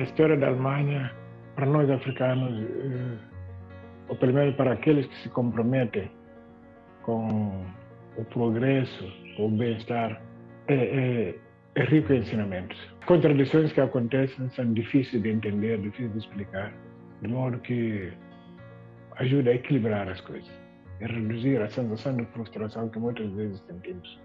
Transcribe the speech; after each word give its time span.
a 0.00 0.02
história 0.02 0.36
da 0.36 0.48
Alemanha, 0.48 1.12
para 1.54 1.66
nós 1.66 1.90
africanos, 1.90 2.66
ou 4.08 4.16
pelo 4.16 4.32
menos 4.32 4.56
para 4.56 4.72
aqueles 4.72 5.06
que 5.06 5.16
se 5.18 5.28
comprometem 5.28 6.10
com 7.02 7.66
o 8.16 8.24
progresso, 8.24 9.12
o 9.38 9.48
bem-estar, 9.50 10.20
é, 10.68 10.74
é, 10.74 11.34
é 11.74 11.84
rico 11.84 12.12
em 12.14 12.18
ensinamentos. 12.18 12.78
Contradições 13.04 13.72
que 13.72 13.80
acontecem 13.80 14.48
são 14.50 14.72
difíceis 14.72 15.22
de 15.22 15.28
entender, 15.28 15.78
difíceis 15.78 16.12
de 16.12 16.18
explicar, 16.18 16.72
de 17.20 17.28
modo 17.28 17.58
que 17.58 18.10
ajuda 19.16 19.50
a 19.50 19.54
equilibrar 19.54 20.08
as 20.08 20.20
coisas 20.22 20.50
e 21.00 21.04
reduzir 21.04 21.60
a 21.60 21.68
sensação 21.68 22.16
de 22.16 22.24
frustração 22.26 22.88
que 22.88 22.98
muitas 22.98 23.30
vezes 23.32 23.60
sentimos. 23.66 24.18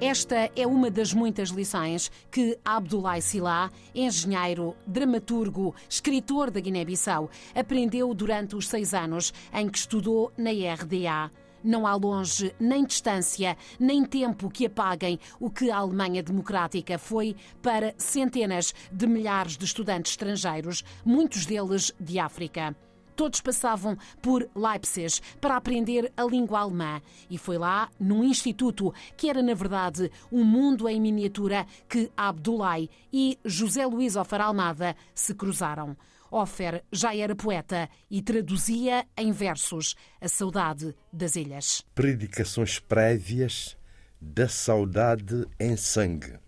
Esta 0.00 0.50
é 0.54 0.66
uma 0.66 0.90
das 0.90 1.14
muitas 1.14 1.48
lições 1.48 2.10
que 2.30 2.58
Abdoulaye 2.62 3.22
Sila, 3.22 3.70
engenheiro, 3.94 4.76
dramaturgo, 4.86 5.74
escritor 5.88 6.50
da 6.50 6.60
Guiné-Bissau, 6.60 7.30
aprendeu 7.54 8.12
durante 8.12 8.54
os 8.54 8.68
seis 8.68 8.92
anos 8.92 9.32
em 9.54 9.66
que 9.70 9.78
estudou 9.78 10.30
na 10.36 10.50
RDA. 10.50 11.32
Não 11.64 11.86
há 11.86 11.94
longe 11.94 12.54
nem 12.60 12.84
distância, 12.84 13.56
nem 13.80 14.04
tempo 14.04 14.50
que 14.50 14.66
apaguem 14.66 15.18
o 15.40 15.48
que 15.48 15.70
a 15.70 15.78
Alemanha 15.78 16.22
Democrática 16.22 16.98
foi 16.98 17.34
para 17.62 17.94
centenas 17.96 18.74
de 18.92 19.06
milhares 19.06 19.56
de 19.56 19.64
estudantes 19.64 20.12
estrangeiros, 20.12 20.84
muitos 21.06 21.46
deles 21.46 21.90
de 21.98 22.18
África. 22.18 22.76
Todos 23.16 23.40
passavam 23.40 23.96
por 24.20 24.46
Leipzig 24.54 25.20
para 25.40 25.56
aprender 25.56 26.12
a 26.14 26.22
língua 26.24 26.60
alemã. 26.60 27.00
E 27.30 27.38
foi 27.38 27.56
lá, 27.56 27.88
num 27.98 28.22
instituto 28.22 28.92
que 29.16 29.30
era, 29.30 29.42
na 29.42 29.54
verdade, 29.54 30.12
um 30.30 30.44
mundo 30.44 30.86
em 30.86 31.00
miniatura, 31.00 31.66
que 31.88 32.12
Abdoulaye 32.14 32.90
e 33.10 33.38
José 33.42 33.86
Luís 33.86 34.16
Ofar 34.16 34.42
Almada 34.42 34.94
se 35.14 35.34
cruzaram. 35.34 35.96
Offer 36.30 36.84
já 36.92 37.16
era 37.16 37.34
poeta 37.34 37.88
e 38.10 38.20
traduzia 38.20 39.06
em 39.16 39.32
versos 39.32 39.94
a 40.20 40.28
saudade 40.28 40.94
das 41.10 41.36
ilhas. 41.36 41.82
Predicações 41.94 42.78
prévias 42.78 43.78
da 44.20 44.48
saudade 44.48 45.46
em 45.58 45.76
sangue. 45.76 46.38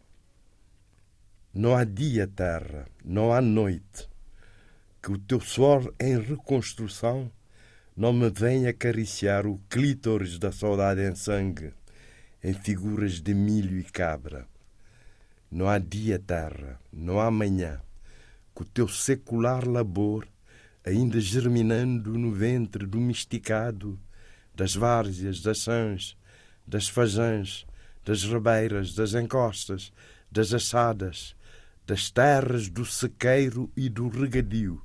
Não 1.55 1.75
há 1.75 1.85
dia, 1.85 2.27
terra, 2.27 2.87
não 3.03 3.33
há 3.33 3.41
noite 3.41 4.09
que 5.09 5.13
o 5.15 5.19
teu 5.19 5.41
suor 5.41 5.91
em 5.99 6.21
reconstrução 6.21 7.33
não 7.97 8.13
me 8.13 8.29
venha 8.29 8.69
acariciar 8.69 9.47
o 9.47 9.59
clítoris 9.71 10.39
da 10.39 10.53
saudade 10.53 11.01
em 11.01 11.15
sangue, 11.15 11.73
em 12.45 12.53
figuras 12.53 13.19
de 13.19 13.33
milho 13.33 13.79
e 13.79 13.85
cabra. 13.85 14.47
Não 15.51 15.67
há 15.67 15.79
dia, 15.79 16.19
terra, 16.19 16.79
não 16.93 17.19
há 17.19 17.31
manhã, 17.31 17.81
que 18.55 18.61
o 18.61 18.67
teu 18.67 18.87
secular 18.87 19.67
labor, 19.67 20.29
ainda 20.85 21.19
germinando 21.19 22.19
no 22.19 22.31
ventre 22.31 22.85
domesticado 22.85 23.99
das 24.55 24.75
várzeas, 24.75 25.41
das 25.41 25.63
sãs, 25.63 26.19
das 26.67 26.87
fajãs, 26.87 27.67
das 28.05 28.25
rebeiras, 28.25 28.95
das 28.95 29.15
encostas, 29.15 29.91
das 30.31 30.53
assadas, 30.53 31.35
das 31.87 32.11
terras 32.11 32.69
do 32.69 32.85
sequeiro 32.85 33.73
e 33.75 33.89
do 33.89 34.09
regadio, 34.09 34.83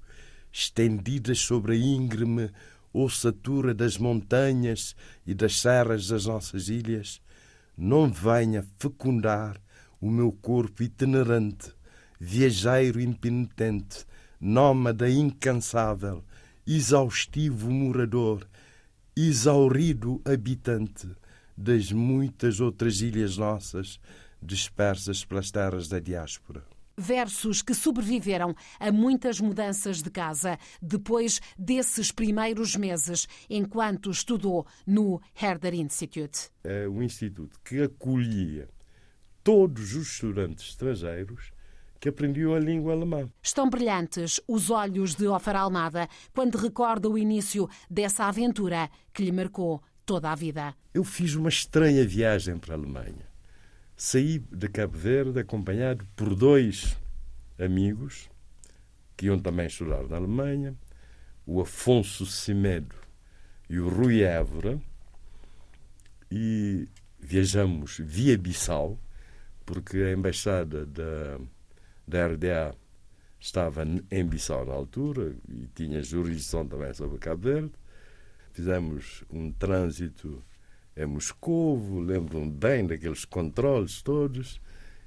estendidas 0.53 1.39
sobre 1.39 1.73
a 1.73 1.75
íngreme 1.75 2.51
ossatura 2.93 3.73
das 3.73 3.97
montanhas 3.97 4.95
e 5.25 5.33
das 5.33 5.59
serras 5.59 6.07
das 6.07 6.27
nossas 6.27 6.69
ilhas, 6.69 7.19
não 7.75 8.11
venha 8.11 8.63
fecundar 8.77 9.59
o 9.99 10.11
meu 10.11 10.31
corpo 10.31 10.83
itinerante, 10.83 11.73
viajeiro 12.19 13.01
impenitente, 13.01 14.05
nómada 14.39 15.09
incansável, 15.09 16.23
exaustivo 16.67 17.71
morador, 17.71 18.47
exaurido 19.15 20.21
habitante 20.23 21.07
das 21.57 21.91
muitas 21.91 22.59
outras 22.59 23.01
ilhas 23.01 23.37
nossas 23.37 23.99
dispersas 24.41 25.25
pelas 25.25 25.49
terras 25.49 25.87
da 25.87 25.99
diáspora 25.99 26.72
versos 26.97 27.61
que 27.61 27.73
sobreviveram 27.73 28.55
a 28.79 28.91
muitas 28.91 29.39
mudanças 29.39 30.01
de 30.01 30.09
casa 30.09 30.57
depois 30.81 31.41
desses 31.57 32.11
primeiros 32.11 32.75
meses, 32.75 33.27
enquanto 33.49 34.11
estudou 34.11 34.65
no 34.85 35.21
Herder 35.39 35.73
Institute. 35.73 36.49
É 36.63 36.87
um 36.87 37.01
instituto 37.01 37.59
que 37.63 37.81
acolhia 37.81 38.69
todos 39.43 39.93
os 39.93 40.13
estudantes 40.13 40.69
estrangeiros 40.69 41.51
que 41.99 42.09
aprendiam 42.09 42.53
a 42.53 42.59
língua 42.59 42.93
alemã. 42.93 43.29
Estão 43.41 43.69
brilhantes 43.69 44.39
os 44.47 44.69
olhos 44.69 45.15
de 45.15 45.25
Ofar 45.27 45.55
Almada 45.55 46.07
quando 46.33 46.57
recorda 46.57 47.09
o 47.09 47.17
início 47.17 47.69
dessa 47.89 48.25
aventura 48.25 48.89
que 49.13 49.23
lhe 49.23 49.31
marcou 49.31 49.81
toda 50.05 50.29
a 50.29 50.35
vida. 50.35 50.75
Eu 50.93 51.03
fiz 51.03 51.33
uma 51.35 51.47
estranha 51.49 52.05
viagem 52.05 52.57
para 52.57 52.75
a 52.75 52.77
Alemanha 52.77 53.32
saí 54.03 54.39
de 54.51 54.67
Cabo 54.67 54.97
Verde 54.97 55.39
acompanhado 55.39 56.05
por 56.13 56.35
dois 56.35 56.97
amigos 57.57 58.29
que 59.15 59.27
iam 59.27 59.39
também 59.39 59.65
estudar 59.67 60.03
na 60.09 60.17
Alemanha, 60.17 60.75
o 61.45 61.61
Afonso 61.61 62.25
Cimedo 62.25 62.97
e 63.69 63.79
o 63.79 63.87
Rui 63.87 64.21
Évora, 64.21 64.77
e 66.29 66.89
viajamos 67.17 67.97
via 67.97 68.37
Bissau, 68.37 68.99
porque 69.65 69.95
a 69.99 70.11
embaixada 70.11 70.85
da, 70.85 71.39
da 72.05 72.27
RDA 72.27 72.75
estava 73.39 73.85
em 74.11 74.25
Bissau 74.25 74.65
na 74.65 74.73
altura 74.73 75.33
e 75.47 75.65
tinha 75.73 76.03
jurisdição 76.03 76.67
também 76.67 76.93
sobre 76.93 77.19
Cabo 77.19 77.43
Verde. 77.43 77.71
Fizemos 78.51 79.23
um 79.29 79.49
trânsito 79.53 80.43
é 80.95 81.05
Moscovo, 81.05 81.99
lembram 81.99 82.49
bem 82.49 82.85
daqueles 82.85 83.25
controles 83.25 84.01
todos. 84.01 84.59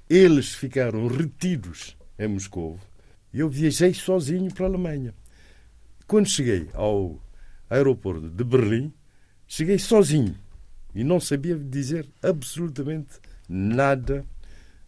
Eles 0.09 0.53
ficaram 0.53 1.07
retidos 1.07 1.97
em 2.17 2.27
Moscovo 2.27 2.79
e 3.33 3.39
eu 3.39 3.49
viajei 3.49 3.93
sozinho 3.93 4.53
para 4.53 4.65
a 4.65 4.69
Alemanha. 4.69 5.13
Quando 6.05 6.27
cheguei 6.27 6.69
ao 6.73 7.21
aeroporto 7.69 8.29
de 8.29 8.43
Berlim, 8.43 8.93
cheguei 9.47 9.77
sozinho 9.77 10.35
e 10.95 11.03
não 11.03 11.19
sabia 11.19 11.55
dizer 11.57 12.07
absolutamente 12.21 13.19
nada 13.47 14.25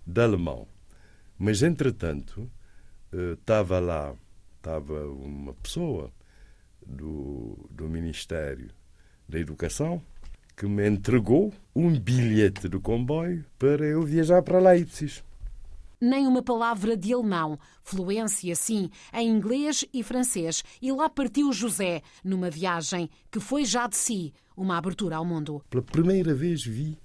de 0.06 0.22
alemão. 0.22 0.68
Mas, 1.38 1.62
entretanto, 1.62 2.50
eh, 3.14 3.34
estava 3.34 3.80
lá, 3.80 4.14
estava 4.58 5.08
uma 5.08 5.54
pessoa 5.54 6.12
do, 6.86 7.70
do 7.70 7.88
Ministério 7.88 8.70
da 9.28 9.40
Educação 9.40 10.02
que 10.60 10.68
me 10.68 10.86
entregou 10.86 11.54
um 11.74 11.98
bilhete 11.98 12.68
de 12.68 12.78
comboio 12.80 13.46
para 13.58 13.86
eu 13.86 14.02
viajar 14.02 14.42
para 14.42 14.60
Leipzig. 14.60 15.22
Nem 16.02 16.28
uma 16.28 16.44
palavra 16.44 16.98
de 16.98 17.14
alemão, 17.14 17.58
fluência 17.82 18.54
sim, 18.58 18.90
em 19.14 19.30
inglês 19.30 19.86
e 19.94 20.04
francês. 20.04 20.62
E 20.82 20.92
lá 20.92 21.08
partiu 21.10 21.54
José, 21.54 22.02
numa 22.22 22.50
viagem 22.50 23.10
que 23.32 23.40
foi 23.40 23.64
já 23.64 23.88
de 23.88 23.96
si 23.96 24.34
uma 24.56 24.78
abertura 24.78 25.16
ao 25.16 25.24
mundo. 25.24 25.64
Pela 25.70 25.82
primeira 25.82 26.36
vez 26.36 26.66
vi, 26.66 26.98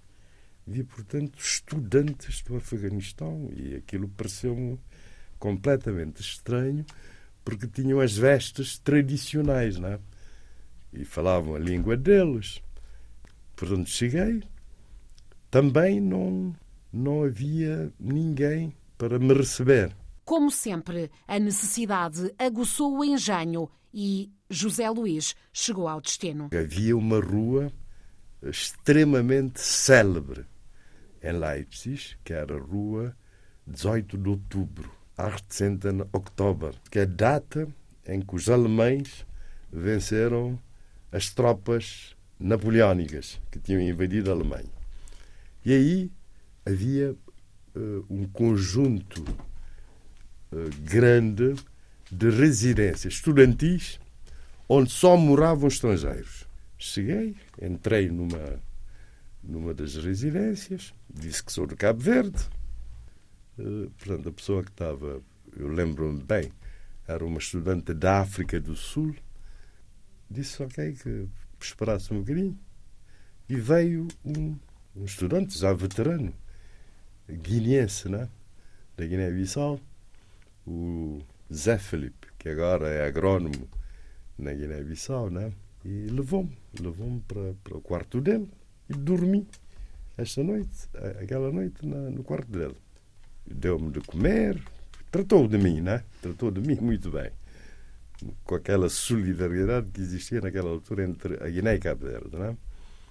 vi 0.67 0.83
portanto, 0.83 1.39
estudantes 1.39 2.43
do 2.43 2.57
Afeganistão 2.57 3.51
e 3.53 3.77
aquilo 3.77 4.09
pareceu-me 4.09 4.81
completamente 5.39 6.21
estranho 6.21 6.85
porque 7.45 7.69
tinham 7.69 8.01
as 8.01 8.17
vestes 8.17 8.79
tradicionais, 8.79 9.79
não 9.79 9.91
é? 9.91 10.01
E 10.93 11.05
falavam 11.05 11.55
a 11.55 11.59
língua 11.61 11.97
deles. 11.97 12.61
Por 13.65 13.73
onde 13.73 13.89
cheguei, 13.89 14.43
também 15.51 15.99
não, 15.99 16.55
não 16.93 17.25
havia 17.25 17.91
ninguém 17.99 18.77
para 18.99 19.19
me 19.19 19.33
receber. 19.33 19.97
Como 20.23 20.51
sempre, 20.51 21.11
a 21.27 21.39
necessidade 21.39 22.31
aguçou 22.39 22.99
o 22.99 23.03
engenho 23.03 23.71
e 23.91 24.31
José 24.51 24.91
Luís 24.91 25.35
chegou 25.51 25.89
ao 25.89 26.03
destino. 26.03 26.51
Havia 26.53 26.95
uma 26.95 27.19
rua 27.19 27.73
extremamente 28.43 29.63
célebre 29.63 30.45
em 31.23 31.33
Leipzig, 31.33 32.19
que 32.23 32.35
era 32.35 32.55
a 32.55 32.61
rua 32.61 33.17
18 33.67 34.19
de 34.19 34.29
outubro, 34.29 34.91
18 35.17 36.11
Oktober, 36.13 36.75
que 36.91 36.99
é 36.99 37.03
a 37.05 37.07
data 37.07 37.67
em 38.07 38.21
que 38.21 38.37
os 38.37 38.51
alemães 38.51 39.25
venceram 39.73 40.61
as 41.11 41.31
tropas 41.31 42.14
napoleónicas 42.45 43.41
que 43.51 43.59
tinham 43.59 43.81
invadido 43.81 44.31
a 44.31 44.35
Alemanha. 44.35 44.71
E 45.65 45.73
aí 45.73 46.13
havia 46.65 47.13
uh, 47.75 48.07
um 48.09 48.27
conjunto 48.29 49.23
uh, 49.23 50.71
grande 50.83 51.55
de 52.11 52.31
residências 52.31 53.15
estudantis 53.15 53.99
onde 54.69 54.91
só 54.91 55.17
moravam 55.17 55.69
estrangeiros. 55.69 56.47
Cheguei, 56.79 57.35
entrei 57.61 58.09
numa, 58.09 58.61
numa 59.43 59.73
das 59.73 59.97
residências, 59.97 60.95
disse 61.09 61.43
que 61.43 61.53
sou 61.53 61.67
de 61.67 61.77
Cabo 61.77 62.01
Verde, 62.01 62.47
Uh, 63.59 63.89
portanto, 63.99 64.29
a 64.29 64.33
pessoa 64.33 64.65
que 64.65 64.71
estava, 64.71 65.23
eu 65.57 65.69
lembro-me 65.69 66.21
bem, 66.23 66.53
era 67.07 67.25
uma 67.25 67.39
estudante 67.39 67.95
da 67.95 68.21
África 68.21 68.61
do 68.61 68.75
Sul, 68.75 69.15
disse, 70.29 70.61
ok, 70.63 70.93
que 70.93 71.29
esperasse 71.67 72.13
um 72.13 72.21
bocadinho. 72.21 72.59
E 73.49 73.57
veio 73.57 74.09
um, 74.25 74.57
um 74.97 75.05
estudante 75.05 75.59
já 75.59 75.73
veterano, 75.73 76.33
guineense, 77.29 78.09
né? 78.09 78.29
da 78.97 79.05
Guiné-Bissau, 79.05 79.81
o 80.67 81.21
Zé 81.53 81.79
Felipe, 81.79 82.29
que 82.39 82.49
agora 82.49 82.89
é 82.89 83.07
agrónomo 83.07 83.69
na 84.39 84.53
Guiné-Bissau, 84.53 85.31
né? 85.31 85.53
e 85.85 86.07
levou-me, 86.07 86.57
levou-me 86.81 87.21
para, 87.21 87.55
para 87.63 87.77
o 87.77 87.81
quarto 87.81 88.21
dele 88.21 88.49
e 88.89 88.95
dormi 88.95 89.47
esta 90.17 90.43
noite, 90.43 90.89
aquela 91.21 91.53
noite 91.53 91.87
na, 91.87 92.11
no 92.11 92.25
quarto 92.25 92.51
dele. 92.51 92.77
Deu-me 93.47 93.91
de 93.91 94.01
comer, 94.01 94.63
tratou 95.11 95.47
de 95.47 95.59
mim, 95.59 95.83
né? 95.83 96.03
Tratou 96.23 96.51
de 96.51 96.61
mim 96.61 96.77
muito 96.81 97.11
bem. 97.11 97.31
Com 98.45 98.55
aquela 98.55 98.89
solidariedade 98.89 99.91
que 99.93 100.01
existia 100.01 100.41
naquela 100.41 100.71
altura 100.71 101.05
entre 101.05 101.43
a 101.43 101.49
Guiné 101.49 101.75
e 101.75 101.79
Cabo 101.79 102.07
Verde, 102.07 102.37
né? 102.37 102.57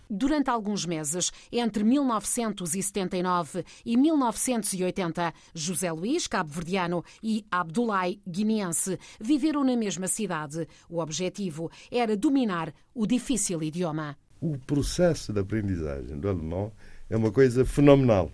Durante 0.09 0.49
alguns 0.49 0.85
meses, 0.85 1.31
entre 1.51 1.83
1979 1.83 3.65
e 3.85 3.97
1980, 3.97 5.33
José 5.55 5.91
Luís, 5.91 6.27
cabo-verdiano, 6.27 7.03
e 7.23 7.45
Abdoulaye, 7.49 8.21
guineense, 8.27 8.99
viveram 9.19 9.63
na 9.63 9.75
mesma 9.75 10.07
cidade. 10.07 10.67
O 10.89 10.99
objetivo 10.99 11.71
era 11.89 12.17
dominar 12.17 12.73
o 12.93 13.07
difícil 13.07 13.63
idioma. 13.63 14.17
O 14.39 14.57
processo 14.57 15.31
de 15.31 15.39
aprendizagem 15.39 16.19
do 16.19 16.29
alemão 16.29 16.71
é 17.09 17.15
uma 17.15 17.31
coisa 17.31 17.65
fenomenal, 17.65 18.31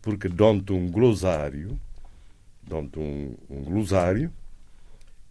porque 0.00 0.28
dão-te 0.28 0.72
um 0.72 0.90
glossário, 0.90 1.78
dão-te 2.66 2.98
um, 2.98 3.36
um 3.48 3.62
glossário 3.62 4.32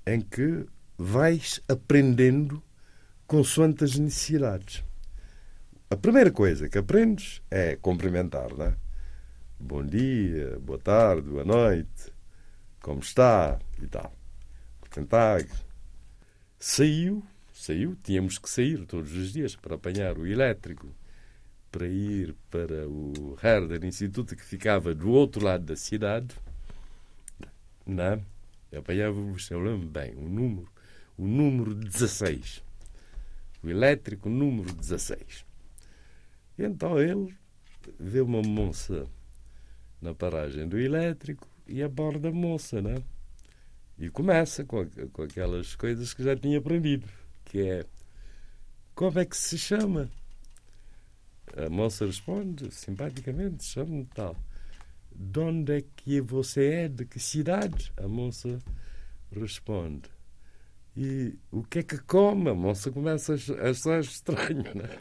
em 0.07 0.21
que 0.21 0.65
vais 0.97 1.61
aprendendo 1.67 2.63
consoante 3.27 3.83
as 3.83 3.97
necessidades. 3.97 4.81
A 5.89 5.97
primeira 5.97 6.31
coisa 6.31 6.69
que 6.69 6.77
aprendes 6.77 7.41
é 7.51 7.75
cumprimentar, 7.75 8.55
não 8.55 8.67
é? 8.67 8.75
Bom 9.59 9.85
dia, 9.85 10.57
boa 10.59 10.79
tarde, 10.79 11.29
boa 11.29 11.43
noite, 11.43 12.13
como 12.81 13.01
está 13.01 13.59
e 13.81 13.87
tal. 13.87 14.15
Guten 14.81 15.05
Tag. 15.05 15.49
Saiu, 16.57 17.21
saiu, 17.53 17.97
tínhamos 18.01 18.37
que 18.37 18.49
sair 18.49 18.85
todos 18.85 19.11
os 19.11 19.33
dias 19.33 19.57
para 19.57 19.75
apanhar 19.75 20.17
o 20.17 20.25
elétrico, 20.25 20.87
para 21.69 21.85
ir 21.85 22.33
para 22.49 22.87
o 22.87 23.37
Herder 23.43 23.83
Instituto 23.83 24.37
que 24.37 24.43
ficava 24.43 24.95
do 24.95 25.09
outro 25.09 25.43
lado 25.43 25.65
da 25.65 25.75
cidade. 25.75 26.33
Não, 27.85 28.23
apanhávamos, 28.75 29.49
eu 29.49 29.59
lembro 29.59 29.87
bem, 29.87 30.13
o 30.15 30.27
número, 30.27 30.69
o 31.17 31.27
número 31.27 31.73
16. 31.73 32.63
O 33.63 33.69
elétrico 33.69 34.29
número 34.29 34.73
16. 34.73 35.45
E 36.57 36.63
então 36.63 36.99
ele 36.99 37.35
vê 37.99 38.21
uma 38.21 38.41
moça 38.41 39.07
na 40.01 40.13
paragem 40.13 40.67
do 40.67 40.79
elétrico 40.79 41.47
e 41.67 41.81
aborda 41.81 42.29
a 42.29 42.31
moça, 42.31 42.81
né? 42.81 43.03
E 43.97 44.09
começa 44.09 44.63
com, 44.63 44.85
com 45.11 45.23
aquelas 45.23 45.75
coisas 45.75 46.13
que 46.13 46.23
já 46.23 46.35
tinha 46.35 46.59
aprendido, 46.59 47.07
que 47.45 47.59
é 47.59 47.85
como 48.93 49.19
é 49.19 49.25
que 49.25 49.37
se 49.37 49.59
chama? 49.59 50.09
A 51.55 51.69
moça 51.69 52.05
responde 52.05 52.71
simpaticamente, 52.71 53.63
chama-me 53.63 54.05
tal. 54.05 54.35
De 55.19 55.39
onde 55.39 55.77
é 55.79 55.81
que 55.95 56.21
você 56.21 56.65
é? 56.73 56.87
De 56.87 57.03
que 57.03 57.19
cidade? 57.19 57.91
A 57.97 58.07
moça 58.07 58.59
responde. 59.31 60.11
E 60.95 61.33
o 61.51 61.63
que 61.63 61.79
é 61.79 61.83
que 61.83 61.97
come? 61.97 62.51
A 62.51 62.53
moça 62.53 62.91
começa 62.91 63.33
a 63.33 63.69
achar 63.69 63.99
estranho, 63.99 64.63
né? 64.75 64.99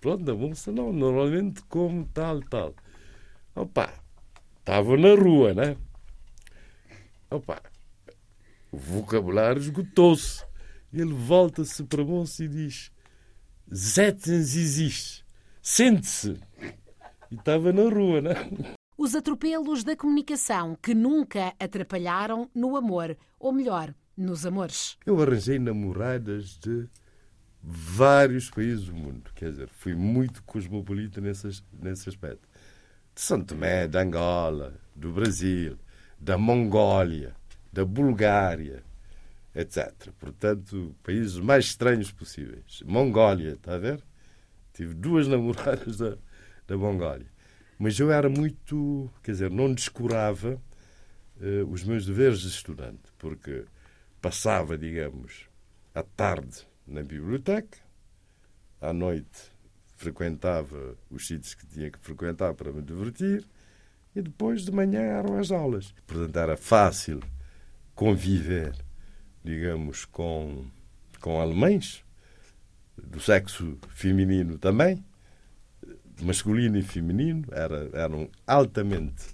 Pronto, 0.00 0.30
a 0.30 0.34
moça 0.34 0.72
não, 0.72 0.90
normalmente 0.90 1.60
como 1.64 2.06
tal, 2.06 2.40
tal. 2.44 2.74
Opa, 3.54 3.92
estava 4.58 4.96
na 4.96 5.14
rua, 5.14 5.52
né? 5.52 5.76
Opa, 7.30 7.60
o 8.72 8.78
vocabulário 8.78 9.60
esgotou-se. 9.60 10.46
Ele 10.90 11.12
volta-se 11.12 11.84
para 11.84 12.00
a 12.00 12.06
moça 12.06 12.42
e 12.42 12.48
diz: 12.48 12.90
Zetens 13.74 14.56
existe, 14.56 15.26
sente-se. 15.60 16.40
E 17.30 17.34
estava 17.34 17.70
na 17.70 17.82
rua, 17.82 18.22
né? 18.22 18.75
Os 18.98 19.14
atropelos 19.14 19.84
da 19.84 19.94
comunicação 19.94 20.74
que 20.82 20.94
nunca 20.94 21.52
atrapalharam 21.60 22.50
no 22.54 22.76
amor, 22.76 23.14
ou 23.38 23.52
melhor, 23.52 23.94
nos 24.16 24.46
amores. 24.46 24.96
Eu 25.04 25.20
arranjei 25.20 25.58
namoradas 25.58 26.58
de 26.58 26.88
vários 27.62 28.48
países 28.48 28.86
do 28.86 28.94
mundo. 28.94 29.30
Quer 29.34 29.50
dizer, 29.50 29.68
fui 29.68 29.94
muito 29.94 30.42
cosmopolita 30.44 31.20
nesse, 31.20 31.62
nesse 31.70 32.08
aspecto. 32.08 32.48
De 33.14 33.20
São 33.20 33.44
Tomé, 33.44 33.86
de 33.86 33.98
Angola, 33.98 34.80
do 34.94 35.12
Brasil, 35.12 35.76
da 36.18 36.38
Mongólia, 36.38 37.36
da 37.70 37.84
Bulgária, 37.84 38.82
etc. 39.54 40.10
Portanto, 40.18 40.96
países 41.02 41.38
mais 41.38 41.66
estranhos 41.66 42.10
possíveis. 42.10 42.82
Mongólia, 42.86 43.52
está 43.52 43.74
a 43.74 43.78
ver? 43.78 44.02
Tive 44.72 44.94
duas 44.94 45.28
namoradas 45.28 45.98
da, 45.98 46.16
da 46.66 46.78
Mongólia. 46.78 47.35
Mas 47.78 47.98
eu 47.98 48.10
era 48.10 48.28
muito, 48.28 49.10
quer 49.22 49.32
dizer, 49.32 49.50
não 49.50 49.72
descurava 49.72 50.60
uh, 51.36 51.70
os 51.70 51.84
meus 51.84 52.06
deveres 52.06 52.40
de 52.40 52.48
estudante, 52.48 53.02
porque 53.18 53.64
passava, 54.20 54.78
digamos, 54.78 55.48
a 55.94 56.02
tarde 56.02 56.66
na 56.86 57.02
biblioteca, 57.02 57.78
à 58.80 58.92
noite 58.92 59.52
frequentava 59.96 60.96
os 61.10 61.26
sítios 61.26 61.54
que 61.54 61.66
tinha 61.66 61.90
que 61.90 61.98
frequentar 61.98 62.54
para 62.54 62.70
me 62.70 62.82
divertir 62.82 63.44
e 64.14 64.22
depois 64.22 64.62
de 64.64 64.70
manhã 64.70 65.00
eram 65.00 65.38
as 65.38 65.50
aulas. 65.50 65.94
Portanto, 66.06 66.36
era 66.38 66.56
fácil 66.56 67.20
conviver, 67.94 68.74
digamos, 69.42 70.04
com, 70.04 70.66
com 71.20 71.40
alemães, 71.40 72.04
do 72.96 73.20
sexo 73.20 73.78
feminino 73.88 74.58
também, 74.58 75.04
masculino 76.22 76.78
e 76.78 76.82
feminino, 76.82 77.44
era, 77.52 77.90
eram 77.92 78.28
altamente 78.46 79.24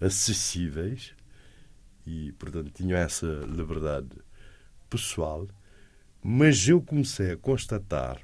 acessíveis 0.00 1.14
e, 2.06 2.32
portanto, 2.32 2.70
tinham 2.70 2.98
essa 2.98 3.26
liberdade 3.46 4.16
pessoal 4.90 5.46
mas 6.24 6.68
eu 6.68 6.80
comecei 6.80 7.32
a 7.32 7.36
constatar 7.36 8.20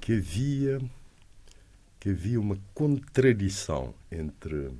que 0.00 0.14
havia 0.14 0.80
que 2.00 2.10
havia 2.10 2.38
uma 2.38 2.58
contradição 2.74 3.94
entre 4.10 4.72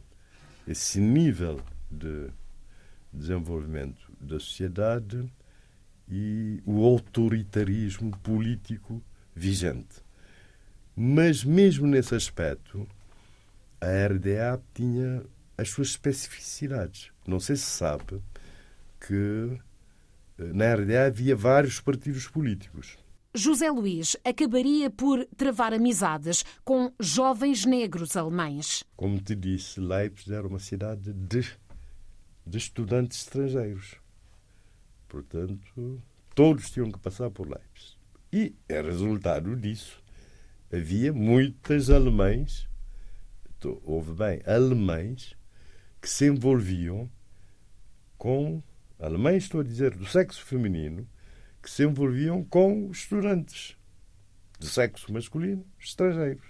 esse 0.67 1.01
nível 1.01 1.63
de 1.91 2.29
desenvolvimento 3.11 4.13
da 4.21 4.39
sociedade 4.41 5.25
e 6.07 6.61
o 6.67 6.85
autoritarismo 6.85 8.11
político 8.19 9.03
vigente. 9.35 10.04
Mas 10.97 11.45
mesmo 11.45 11.87
nesse 11.87 12.15
aspecto, 12.15 12.87
a 13.81 14.07
RDA 14.07 14.63
tinha 14.73 15.25
as 15.59 15.71
suas 15.71 15.89
especificidades. 15.89 17.11
Não 17.27 17.41
sei 17.41 17.57
se 17.57 17.65
sabe 17.65 18.23
que 19.01 19.59
na 20.39 20.75
RDA 20.75 21.07
havia 21.07 21.37
vários 21.37 21.81
partidos 21.81 22.29
políticos. 22.29 22.97
José 23.37 23.69
Luís 23.69 24.17
acabaria 24.25 24.89
por 24.89 25.27
travar 25.37 25.75
amizades 25.75 26.45
com 26.65 26.93
jovens 27.01 27.65
negros 27.65 28.17
alemães. 28.17 28.85
Como 28.97 29.21
te 29.21 29.35
disse, 29.35 29.81
Leipzig 29.81 30.33
era 30.33 30.47
uma 30.47 30.61
cidade 30.61 31.13
de, 31.13 31.45
de 32.47 32.59
estudantes 32.59 33.19
estrangeiros. 33.23 33.97
Portanto, 35.09 36.01
todos 36.35 36.71
tinham 36.71 36.93
que 36.93 36.99
passar 36.99 37.29
por 37.31 37.49
Leipzig. 37.49 37.97
E, 38.33 38.55
é 38.69 38.81
resultado 38.81 39.57
disso, 39.57 40.01
havia 40.73 41.13
muitos 41.13 41.91
alemães, 41.91 42.69
houve 43.85 44.13
bem, 44.13 44.41
alemães, 44.47 45.35
que 46.01 46.09
se 46.09 46.27
envolviam 46.27 47.11
com 48.19 48.63
alemães, 48.99 49.45
estou 49.45 49.61
a 49.61 49.65
dizer, 49.65 49.95
do 49.97 50.07
sexo 50.07 50.45
feminino, 50.45 51.09
que 51.63 51.71
se 51.71 51.85
envolviam 51.85 52.45
com 52.45 52.91
estudantes 52.91 53.77
de 54.59 54.69
sexo 54.69 55.13
masculino 55.13 55.65
estrangeiros, 55.79 56.47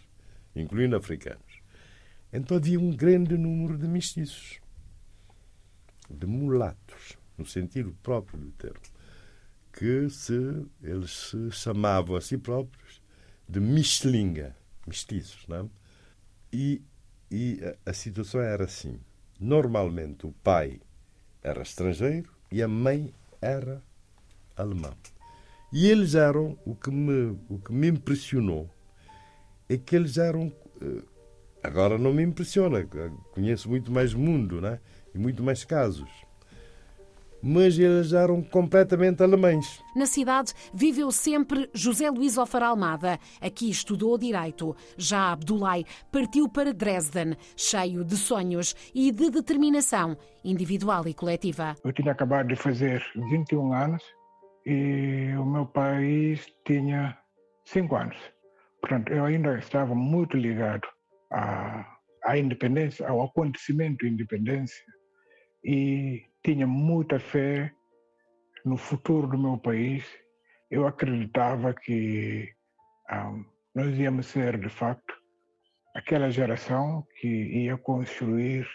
incluindo 0.54 0.96
africanos. 0.96 1.62
Então 2.32 2.56
havia 2.56 2.80
um 2.80 2.90
grande 2.90 3.36
número 3.38 3.78
de 3.78 3.86
mestiços, 3.86 4.58
de 6.10 6.26
mulatos, 6.26 7.16
no 7.38 7.46
sentido 7.46 7.96
próprio 8.02 8.38
do 8.40 8.50
termo, 8.52 8.80
que 9.72 10.08
se, 10.10 10.66
eles 10.82 11.10
se 11.10 11.50
chamavam 11.52 12.16
a 12.16 12.20
si 12.20 12.36
próprios 12.36 13.03
de 13.48 13.60
mistlinga, 13.60 14.56
mestiços. 14.86 15.46
Não 15.48 15.56
é? 15.56 15.64
e, 16.52 16.82
e 17.30 17.60
a, 17.62 17.90
a 17.90 17.92
situação 17.92 18.40
era 18.40 18.64
assim. 18.64 18.98
Normalmente 19.40 20.26
o 20.26 20.32
pai 20.32 20.80
era 21.42 21.62
estrangeiro 21.62 22.30
e 22.50 22.62
a 22.62 22.68
mãe 22.68 23.12
era 23.40 23.82
alemã. 24.56 24.92
E 25.72 25.88
eles 25.88 26.14
eram, 26.14 26.56
o 26.64 26.74
que 26.74 26.90
me, 26.90 27.36
o 27.48 27.58
que 27.58 27.72
me 27.72 27.88
impressionou, 27.88 28.70
é 29.68 29.76
que 29.76 29.96
eles 29.96 30.18
eram. 30.18 30.52
Eh, 30.80 31.02
agora 31.62 31.98
não 31.98 32.12
me 32.12 32.22
impressiona, 32.22 32.86
conheço 33.32 33.68
muito 33.68 33.90
mais 33.90 34.14
mundo 34.14 34.60
né? 34.60 34.78
e 35.12 35.18
muito 35.18 35.42
mais 35.42 35.64
casos 35.64 36.23
mas 37.44 37.78
eles 37.78 38.14
eram 38.14 38.42
completamente 38.42 39.22
alemães. 39.22 39.82
Na 39.94 40.06
cidade 40.06 40.54
viveu 40.72 41.12
sempre 41.12 41.68
José 41.74 42.08
Luís 42.08 42.38
Ofar 42.38 42.62
Almada. 42.62 43.18
Aqui 43.38 43.68
estudou 43.68 44.16
Direito. 44.16 44.74
Já 44.96 45.32
Abdulai 45.32 45.84
partiu 46.10 46.48
para 46.48 46.72
Dresden, 46.72 47.36
cheio 47.54 48.02
de 48.02 48.16
sonhos 48.16 48.74
e 48.94 49.12
de 49.12 49.30
determinação 49.30 50.16
individual 50.42 51.06
e 51.06 51.12
coletiva. 51.12 51.74
Eu 51.84 51.92
tinha 51.92 52.12
acabado 52.12 52.48
de 52.48 52.56
fazer 52.56 53.04
21 53.30 53.74
anos 53.74 54.02
e 54.64 55.34
o 55.38 55.44
meu 55.44 55.66
país 55.66 56.46
tinha 56.66 57.16
5 57.66 57.94
anos. 57.94 58.16
Portanto, 58.80 59.12
eu 59.12 59.24
ainda 59.26 59.58
estava 59.58 59.94
muito 59.94 60.36
ligado 60.36 60.88
à, 61.30 61.86
à 62.24 62.38
independência, 62.38 63.06
ao 63.06 63.22
acontecimento 63.22 64.04
da 64.04 64.10
independência 64.10 64.82
e 65.62 66.22
tinha 66.44 66.66
muita 66.66 67.18
fé 67.18 67.72
no 68.64 68.76
futuro 68.76 69.26
do 69.26 69.38
meu 69.38 69.56
país. 69.56 70.04
Eu 70.70 70.86
acreditava 70.86 71.72
que 71.72 72.52
um, 73.10 73.14
ah, 73.14 73.44
nós 73.74 73.98
íamos 73.98 74.26
ser, 74.26 74.58
de 74.58 74.68
facto, 74.68 75.14
aquela 75.94 76.30
geração 76.30 77.06
que 77.18 77.28
ia 77.28 77.76
construir 77.78 78.68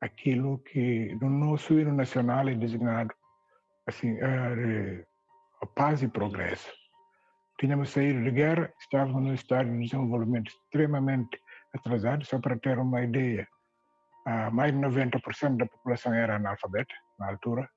aquilo 0.00 0.58
que 0.58 1.16
no 1.20 1.30
nosso 1.30 1.78
hino 1.78 1.94
nacional 1.94 2.48
é 2.48 2.54
designado 2.54 3.14
assim, 3.86 4.18
a 4.20 5.66
paz 5.66 6.02
e 6.02 6.08
progresso. 6.08 6.70
Tínhamos 7.58 7.90
saído 7.90 8.22
de 8.22 8.30
guerra, 8.32 8.72
estávamos 8.80 9.22
num 9.22 9.32
estado 9.32 9.70
de 9.70 9.78
desenvolvimento 9.78 10.48
extremamente 10.48 11.40
atrasado, 11.72 12.24
só 12.24 12.38
para 12.40 12.58
ter 12.58 12.78
uma 12.78 13.02
ideia 13.02 13.46
mais 14.52 14.72
de 14.72 14.78
90% 14.78 15.56
da 15.56 15.66
população 15.66 16.12
era 16.12 16.36
analfabeta 16.36 16.94
na 17.18 17.28
altura 17.28 17.68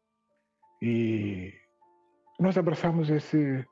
e 0.81 1.53
nós 2.39 2.57
abraçamos 2.57 3.09
esse, 3.09 3.65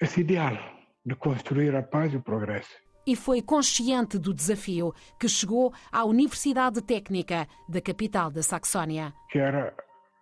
esse 0.00 0.20
ideal 0.20 0.56
de 1.04 1.14
construir 1.14 1.74
a 1.76 1.82
paz 1.82 2.12
e 2.12 2.16
o 2.16 2.22
progresso. 2.22 2.74
E 3.06 3.14
foi 3.14 3.40
consciente 3.40 4.18
do 4.18 4.34
desafio 4.34 4.92
que 5.18 5.28
chegou 5.28 5.72
à 5.92 6.04
Universidade 6.04 6.82
Técnica 6.82 7.46
da 7.68 7.80
capital 7.80 8.30
da 8.30 8.42
Saxónia. 8.42 9.14
Que 9.30 9.38
era, 9.38 9.74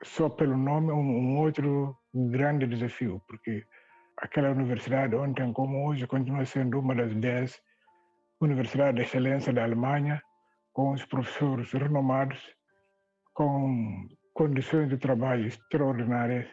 só 0.04 0.28
pelo 0.28 0.56
nome, 0.56 0.92
um, 0.92 0.98
um 0.98 1.38
outro 1.38 1.96
grande 2.14 2.66
desafio, 2.66 3.20
porque 3.26 3.64
aquela 4.18 4.50
universidade, 4.50 5.14
ontem 5.16 5.52
como 5.52 5.88
hoje, 5.88 6.06
continua 6.06 6.44
sendo 6.44 6.78
uma 6.78 6.94
das 6.94 7.14
dez 7.14 7.60
universidades 8.40 8.94
de 8.94 9.02
excelência 9.02 9.52
da 9.52 9.64
Alemanha, 9.64 10.22
com 10.76 10.92
os 10.92 11.02
professores 11.06 11.73
renomados, 11.73 12.38
com 13.33 14.06
condições 14.35 14.90
de 14.90 14.99
trabalho 14.99 15.47
extraordinárias 15.47 16.47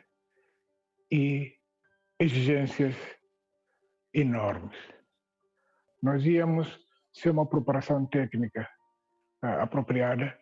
e 1.12 1.53
exigências 2.18 2.96
enormes. 4.13 4.77
Nós 6.01 6.25
íamos 6.25 6.80
ser 7.12 7.32
uma 7.32 7.46
preparação 7.46 8.06
técnica 8.06 8.65
uh, 9.44 9.60
apropriada. 9.60 10.34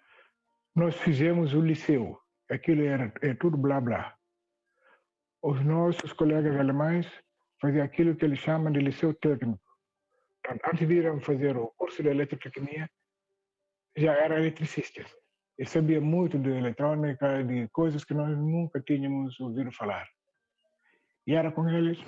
Nós 0.76 0.96
fizemos 0.98 1.56
o 1.56 1.62
liceu, 1.62 2.20
aquilo 2.52 2.84
era, 2.84 3.12
é 3.24 3.34
tudo 3.34 3.58
blá 3.58 3.82
blá. 3.82 4.16
Os 5.42 5.60
nossos 5.66 6.14
colegas 6.14 6.56
alemães 6.56 7.08
faziam 7.60 7.84
aquilo 7.84 8.16
que 8.16 8.26
eles 8.26 8.38
chamam 8.38 8.72
de 8.72 8.80
liceu 8.80 9.12
técnico. 9.16 9.60
antes 10.72 10.88
de 10.88 10.94
irem 10.94 11.20
fazer 11.22 11.58
o 11.58 11.74
curso 11.76 12.04
de 12.04 12.10
eletrotecnia, 12.10 12.88
já 13.96 14.14
era 14.14 14.40
eletricista. 14.40 15.06
E 15.58 15.66
sabia 15.66 16.02
muito 16.02 16.40
de 16.40 16.50
eletrônica, 16.50 17.44
de 17.44 17.68
coisas 17.70 18.04
que 18.04 18.14
nós 18.14 18.36
nunca 18.38 18.80
tínhamos 18.82 19.40
ouvido 19.40 19.72
falar. 19.72 20.08
E 21.28 21.34
era 21.34 21.52
com 21.52 21.70
eles 21.70 22.00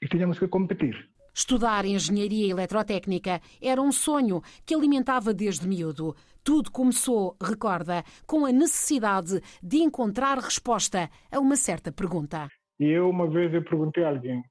e 0.00 0.08
tínhamos 0.08 0.38
que 0.38 0.46
competir. 0.46 1.10
Estudar 1.34 1.84
engenharia 1.84 2.50
eletrotécnica 2.50 3.40
era 3.60 3.82
um 3.82 3.92
sonho 3.92 4.40
que 4.64 4.74
alimentava 4.74 5.34
desde 5.34 5.68
miúdo. 5.68 6.16
Tudo 6.42 6.70
começou, 6.70 7.36
recorda, 7.42 8.02
com 8.26 8.46
a 8.46 8.52
necessidade 8.52 9.42
de 9.62 9.78
encontrar 9.78 10.38
resposta 10.38 11.10
a 11.30 11.38
uma 11.38 11.56
certa 11.56 11.92
pergunta. 11.92 12.48
E 12.80 12.86
eu 12.86 13.10
uma 13.10 13.28
vez 13.28 13.52
eu 13.52 13.62
perguntei 13.62 14.04
a 14.04 14.08
alguém, 14.08 14.42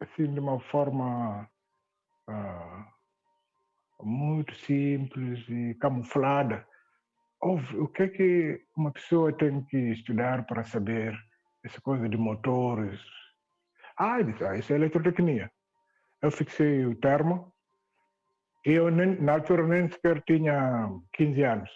assim 0.00 0.32
de 0.32 0.38
uma 0.38 0.60
forma 0.70 1.48
uh, 2.28 2.95
muito 4.02 4.54
simples 4.54 5.46
e 5.48 5.74
camuflada. 5.80 6.66
O 7.40 7.88
que 7.88 8.02
é 8.02 8.08
que 8.08 8.60
uma 8.76 8.92
pessoa 8.92 9.32
tem 9.32 9.62
que 9.64 9.76
estudar 9.76 10.46
para 10.46 10.64
saber 10.64 11.16
essa 11.64 11.80
coisa 11.80 12.08
de 12.08 12.16
motores? 12.16 13.00
Ah, 13.98 14.20
disse, 14.22 14.44
ah 14.44 14.56
isso 14.56 14.72
é 14.72 14.76
eletrotecnia. 14.76 15.50
Eu 16.22 16.30
fixei 16.30 16.84
o 16.86 16.94
termo 16.96 17.52
eu, 18.66 18.90
nem, 18.90 19.14
na 19.22 19.34
altura, 19.34 19.64
nem 19.64 19.88
sequer 19.88 20.20
tinha 20.22 20.90
15 21.12 21.42
anos 21.44 21.70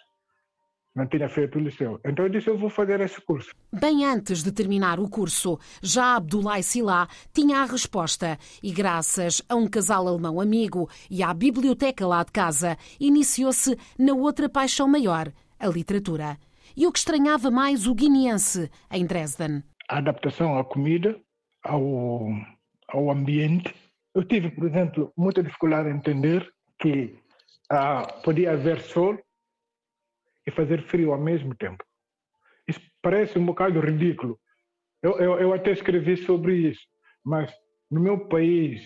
não 0.95 1.07
tinha 1.07 1.29
feito 1.29 1.57
o 1.57 1.61
liceu. 1.61 1.99
Então 2.05 2.25
eu 2.25 2.29
disse, 2.29 2.49
eu 2.49 2.57
vou 2.57 2.69
fazer 2.69 2.99
esse 2.99 3.19
curso. 3.21 3.51
Bem 3.71 4.05
antes 4.05 4.43
de 4.43 4.51
terminar 4.51 4.99
o 4.99 5.09
curso, 5.09 5.57
já 5.81 6.15
Abdullah 6.15 6.61
Silá 6.61 7.07
tinha 7.33 7.59
a 7.59 7.65
resposta 7.65 8.37
e 8.61 8.71
graças 8.71 9.41
a 9.47 9.55
um 9.55 9.67
casal 9.67 10.07
alemão 10.07 10.39
amigo 10.39 10.89
e 11.09 11.23
à 11.23 11.33
biblioteca 11.33 12.05
lá 12.05 12.23
de 12.23 12.31
casa, 12.31 12.77
iniciou-se 12.99 13.77
na 13.97 14.13
outra 14.13 14.49
paixão 14.49 14.87
maior, 14.87 15.31
a 15.59 15.67
literatura. 15.67 16.37
E 16.75 16.85
o 16.87 16.91
que 16.91 16.99
estranhava 16.99 17.51
mais 17.51 17.87
o 17.87 17.95
guineense 17.95 18.69
em 18.91 19.05
Dresden. 19.05 19.63
A 19.89 19.97
adaptação 19.97 20.57
à 20.57 20.63
comida, 20.63 21.19
ao, 21.63 22.27
ao 22.87 23.11
ambiente. 23.11 23.73
Eu 24.15 24.23
tive, 24.23 24.49
por 24.51 24.67
exemplo, 24.67 25.11
muita 25.17 25.43
dificuldade 25.43 25.89
em 25.89 25.95
entender 25.95 26.49
que 26.79 27.15
ah, 27.69 28.03
podia 28.23 28.53
haver 28.53 28.81
sol 28.81 29.17
fazer 30.51 30.83
frio 30.83 31.13
ao 31.13 31.19
mesmo 31.19 31.55
tempo. 31.55 31.83
Isso 32.67 32.79
parece 33.01 33.37
um 33.37 33.45
bocado 33.45 33.79
ridículo. 33.79 34.39
Eu, 35.01 35.17
eu, 35.19 35.39
eu 35.39 35.53
até 35.53 35.71
escrevi 35.71 36.17
sobre 36.17 36.69
isso, 36.69 36.81
mas 37.25 37.51
no 37.89 37.99
meu 37.99 38.27
país, 38.27 38.81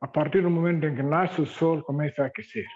a 0.00 0.08
partir 0.08 0.42
do 0.42 0.50
momento 0.50 0.84
em 0.86 0.94
que 0.94 1.02
nasce 1.02 1.40
o 1.40 1.46
sol, 1.46 1.82
começa 1.82 2.22
a 2.22 2.26
aquecer. 2.26 2.66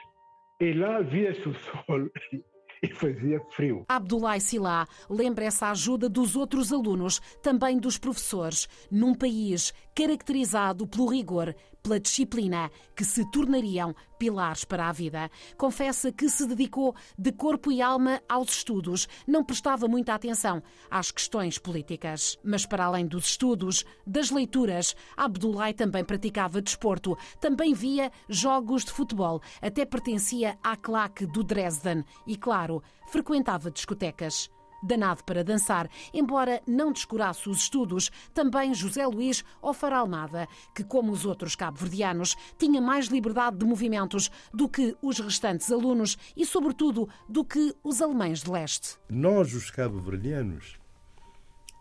E 0.61 0.73
lá 0.73 1.01
via-se 1.01 1.49
o 1.49 1.55
sol 1.55 2.09
e 2.83 2.89
fazia 2.95 3.41
frio. 3.51 3.85
Abdullah 3.89 4.41
Silá 4.41 4.87
lembra 5.09 5.45
essa 5.45 5.71
ajuda 5.71 6.09
dos 6.09 6.35
outros 6.35 6.73
alunos, 6.73 7.21
também 7.41 7.79
dos 7.79 7.97
professores, 7.97 8.69
num 8.91 9.15
país 9.15 9.73
caracterizado 9.95 10.87
pelo 10.87 11.07
rigor, 11.07 11.55
pela 11.83 11.99
disciplina, 11.99 12.71
que 12.95 13.05
se 13.05 13.29
tornariam 13.31 13.95
pilares 14.19 14.65
para 14.65 14.89
a 14.89 14.93
vida. 14.93 15.31
Confessa 15.57 16.13
que 16.13 16.29
se 16.29 16.47
dedicou 16.47 16.95
de 17.19 17.33
corpo 17.33 17.73
e 17.73 17.83
alma 17.83 18.23
aos 18.29 18.51
estudos, 18.51 19.09
não 19.27 19.45
prestava 19.45 19.89
muita 19.89 20.15
atenção 20.15 20.63
às 20.91 21.11
questões 21.11 21.59
políticas. 21.59 22.39
Mas 22.45 22.65
para 22.65 22.85
além 22.85 23.07
dos 23.07 23.27
estudos, 23.27 23.85
das 24.07 24.31
leituras, 24.31 24.95
Abdullah 25.17 25.73
também 25.75 26.05
praticava 26.05 26.63
desporto, 26.63 27.19
também 27.41 27.75
via 27.75 28.13
jogos 28.29 28.85
de 28.85 28.93
futebol, 28.93 29.41
até 29.61 29.85
pertencia 29.85 30.57
à 30.63 30.77
claque 30.77 31.27
do 31.27 31.43
Dresden 31.43 32.05
e, 32.27 32.37
claro, 32.37 32.83
frequentava 33.09 33.71
discotecas 33.71 34.49
danado 34.83 35.25
para 35.25 35.45
dançar, 35.45 35.89
embora 36.13 36.61
não 36.67 36.93
descurasse 36.93 37.49
os 37.49 37.59
estudos, 37.63 38.11
também 38.35 38.75
José 38.75 39.07
Luís 39.07 39.45
Ofar 39.61 39.93
Almada, 39.93 40.49
que, 40.75 40.83
como 40.83 41.13
os 41.13 41.25
outros 41.25 41.55
cabo-verdianos, 41.55 42.37
tinha 42.59 42.81
mais 42.81 43.07
liberdade 43.07 43.59
de 43.59 43.65
movimentos 43.65 44.31
do 44.53 44.69
que 44.69 44.97
os 45.01 45.19
restantes 45.19 45.71
alunos 45.71 46.17
e, 46.37 46.45
sobretudo, 46.45 47.09
do 47.29 47.45
que 47.45 47.75
os 47.83 48.03
alemães 48.03 48.43
de 48.43 48.51
leste. 48.51 48.99
Nós, 49.09 49.55
os 49.55 49.71
cabo-verdianos, 49.71 50.79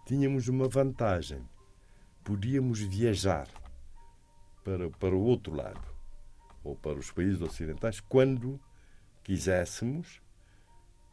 tínhamos 0.05 0.47
uma 0.47 0.67
vantagem. 0.67 1.41
Podíamos 2.23 2.79
viajar 2.79 3.47
para, 4.63 4.89
para 4.91 5.15
o 5.15 5.23
outro 5.23 5.55
lado, 5.55 5.81
ou 6.63 6.75
para 6.75 6.99
os 6.99 7.09
países 7.09 7.41
ocidentais, 7.41 7.99
quando 7.99 8.59
quiséssemos. 9.23 10.21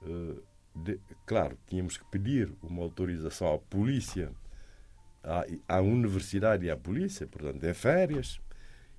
Uh, 0.02 0.42
de, 0.82 1.00
claro, 1.26 1.58
tínhamos 1.66 1.96
que 1.96 2.04
pedir 2.10 2.52
uma 2.62 2.82
autorização 2.82 3.54
à 3.54 3.58
polícia, 3.58 4.30
à, 5.22 5.44
à 5.76 5.80
universidade 5.80 6.66
e 6.66 6.70
à 6.70 6.76
polícia, 6.76 7.26
portanto, 7.26 7.64
em 7.64 7.74
férias, 7.74 8.40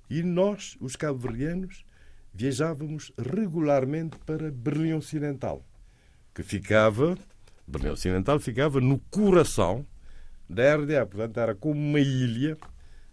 e 0.09 0.23
nós, 0.23 0.77
os 0.79 0.95
cabo-verdianos, 0.95 1.85
viajávamos 2.33 3.11
regularmente 3.17 4.17
para 4.19 4.51
Berlim 4.51 4.93
Ocidental. 4.93 5.65
que 6.33 6.43
ficava, 6.43 7.17
Berlim 7.67 7.89
Ocidental 7.89 8.39
ficava 8.39 8.79
no 8.79 8.99
coração 9.11 9.85
da 10.49 10.75
RDA, 10.75 11.05
portanto 11.05 11.39
era 11.39 11.55
como 11.55 11.79
uma 11.79 11.99
ilha 11.99 12.57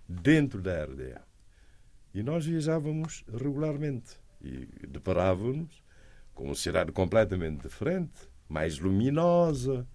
dentro 0.09 0.63
da 0.63 0.85
RDA. 0.85 1.23
E 2.15 2.23
nós 2.23 2.47
viajávamos 2.47 3.25
regularmente 3.31 4.17
e 4.41 4.87
deparávamos 4.87 5.83
com 6.35 6.45
uma 6.45 6.55
cidade 6.55 6.93
completamente 6.93 7.63
diferente, 7.63 8.29
mais 8.49 8.79
luminosa, 8.79 9.87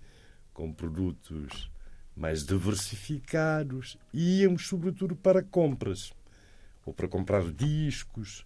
com 0.54 0.72
produtos 0.72 1.72
mais 2.16 2.46
diversificados 2.46 3.98
e 4.14 4.42
íamos 4.42 4.68
sobretudo 4.68 5.16
para 5.16 5.42
compras 5.42 6.14
ou 6.86 6.94
para 6.94 7.08
comprar 7.08 7.44
discos. 7.52 8.46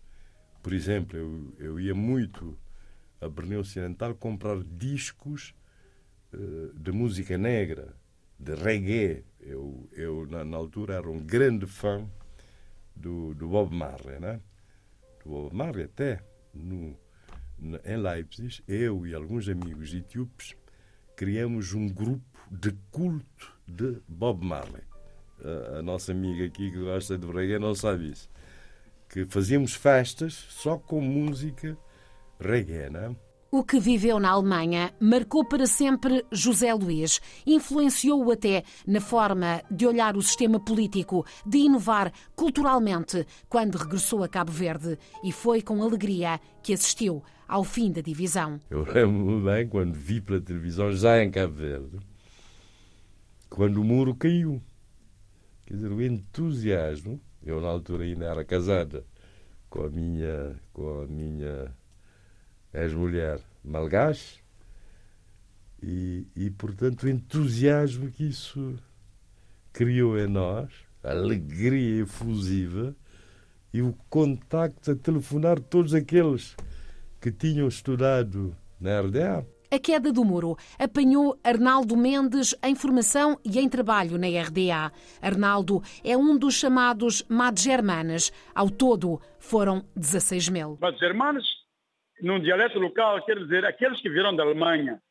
Por 0.62 0.74
exemplo, 0.74 1.18
eu, 1.18 1.54
eu 1.58 1.80
ia 1.80 1.96
muito 1.96 2.58
a 3.20 3.28
Berlim 3.28 3.56
Ocidental 3.56 4.16
comprar 4.16 4.62
discos 4.64 5.54
uh, 6.34 6.74
de 6.78 6.92
música 6.92 7.38
negra, 7.38 7.96
de 8.40 8.56
reggae. 8.56 9.24
Eu, 9.40 9.88
eu 9.92 10.26
na, 10.28 10.44
na, 10.44 10.58
altura, 10.58 10.96
era 10.96 11.10
um 11.10 11.20
grande 11.20 11.66
fã 11.66 12.08
do, 12.96 13.34
do 13.34 13.48
Bob 13.48 13.76
Marley, 13.76 14.20
né? 14.20 14.40
Do 15.24 15.32
Bob 15.32 15.56
Marley 15.56 15.86
até 15.86 16.24
no, 16.54 16.98
em 17.60 17.98
Leipzig, 17.98 18.64
eu 18.68 19.06
e 19.08 19.16
alguns 19.16 19.48
amigos 19.50 19.94
etíopes 19.94 20.56
criamos 21.16 21.74
um 21.74 21.88
grupo 21.88 22.24
de 22.52 22.72
culto 22.92 23.56
de 23.68 24.02
Bob 24.08 24.46
Marley. 24.46 24.84
A, 25.78 25.82
nossa 25.82 26.12
amiga 26.12 26.46
aqui 26.46 26.72
que 26.72 26.80
gosta 26.80 27.18
de 27.18 27.28
reggae 27.28 27.60
não 27.60 27.76
sabe 27.76 28.12
isso. 28.12 28.30
Que 29.10 29.26
fazíamos 29.26 29.74
festas 29.74 30.34
só 30.50 30.78
com 30.78 31.02
música 31.02 31.78
reggae, 32.40 32.90
não 32.90 33.00
é? 33.00 33.16
O 33.52 33.64
que 33.64 33.80
viveu 33.80 34.20
na 34.20 34.32
Alemanha 34.32 34.94
marcou 35.00 35.46
para 35.46 35.66
sempre 35.66 36.26
José 36.30 36.74
Luís. 36.74 37.22
Influenciou-o 37.48 38.30
até 38.30 38.64
na 38.86 39.00
forma 39.00 39.62
de 39.72 39.88
olhar 39.88 40.18
o 40.18 40.22
sistema 40.22 40.60
político, 40.60 41.26
de 41.46 41.60
inovar 41.60 42.12
culturalmente 42.36 43.26
quando 43.48 43.78
regressou 43.78 44.24
a 44.24 44.28
Cabo 44.28 44.52
Verde. 44.52 45.00
E 45.24 45.32
foi 45.32 45.62
com 45.62 45.82
alegria 45.82 46.38
que 46.62 46.74
assistiu 46.74 47.24
ao 47.48 47.64
fim 47.64 47.92
da 47.92 48.02
divisão. 48.02 48.60
Eu 48.70 48.84
lembro-me 48.84 49.44
bem 49.44 49.68
quando 49.68 49.94
vi 49.94 50.22
pela 50.22 50.42
televisão, 50.42 50.92
já 50.92 51.24
em 51.24 51.32
Cabo 51.32 51.54
Verde, 51.54 52.00
quando 53.50 53.78
o 53.78 53.84
muro 53.84 54.16
caiu. 54.16 54.62
Quer 55.66 55.76
dizer, 55.76 55.92
o 55.92 56.02
entusiasmo. 56.02 57.20
Eu, 57.44 57.62
na 57.62 57.68
altura, 57.68 58.04
ainda 58.04 58.26
era 58.26 58.44
casada 58.44 59.06
com 59.70 59.84
a 59.84 59.90
minha, 59.90 60.60
com 60.74 61.02
a 61.02 61.06
minha 61.06 61.72
ex-mulher 62.74 63.40
malgache. 63.64 64.40
E, 65.82 66.28
e, 66.36 66.50
portanto, 66.50 67.04
o 67.04 67.10
entusiasmo 67.10 68.10
que 68.10 68.28
isso 68.28 68.80
criou 69.72 70.18
em 70.18 70.28
nós, 70.28 70.72
alegria 71.04 72.02
efusiva 72.02 72.96
e 73.74 73.82
o 73.82 73.94
contacto 74.10 74.92
a 74.92 74.96
telefonar 74.96 75.60
todos 75.60 75.94
aqueles 75.94 76.56
que 77.26 77.32
tinham 77.32 77.68
estudado 77.68 78.56
na 78.80 79.02
RDA. 79.02 79.44
A 79.72 79.80
queda 79.80 80.14
do 80.14 80.24
muro 80.24 80.56
apanhou 80.78 81.36
Arnaldo 81.44 81.98
Mendes 81.98 82.54
em 82.64 82.76
formação 82.76 83.40
e 83.44 83.58
em 83.58 83.68
trabalho 83.68 84.20
na 84.20 84.28
RDA. 84.28 84.92
Arnaldo 85.20 85.82
é 86.04 86.16
um 86.16 86.38
dos 86.38 86.54
chamados 86.54 87.24
Madgermanes. 87.28 88.32
Ao 88.54 88.70
todo, 88.70 89.20
foram 89.40 89.84
16 89.96 90.50
mil. 90.50 90.78
Madgermanes, 90.80 91.46
num 92.22 92.40
dialeto 92.40 92.78
local, 92.78 93.26
quer 93.26 93.40
dizer 93.40 93.66
aqueles 93.66 94.00
que 94.02 94.10
vieram 94.10 94.36
da 94.36 94.44
Alemanha. 94.44 95.02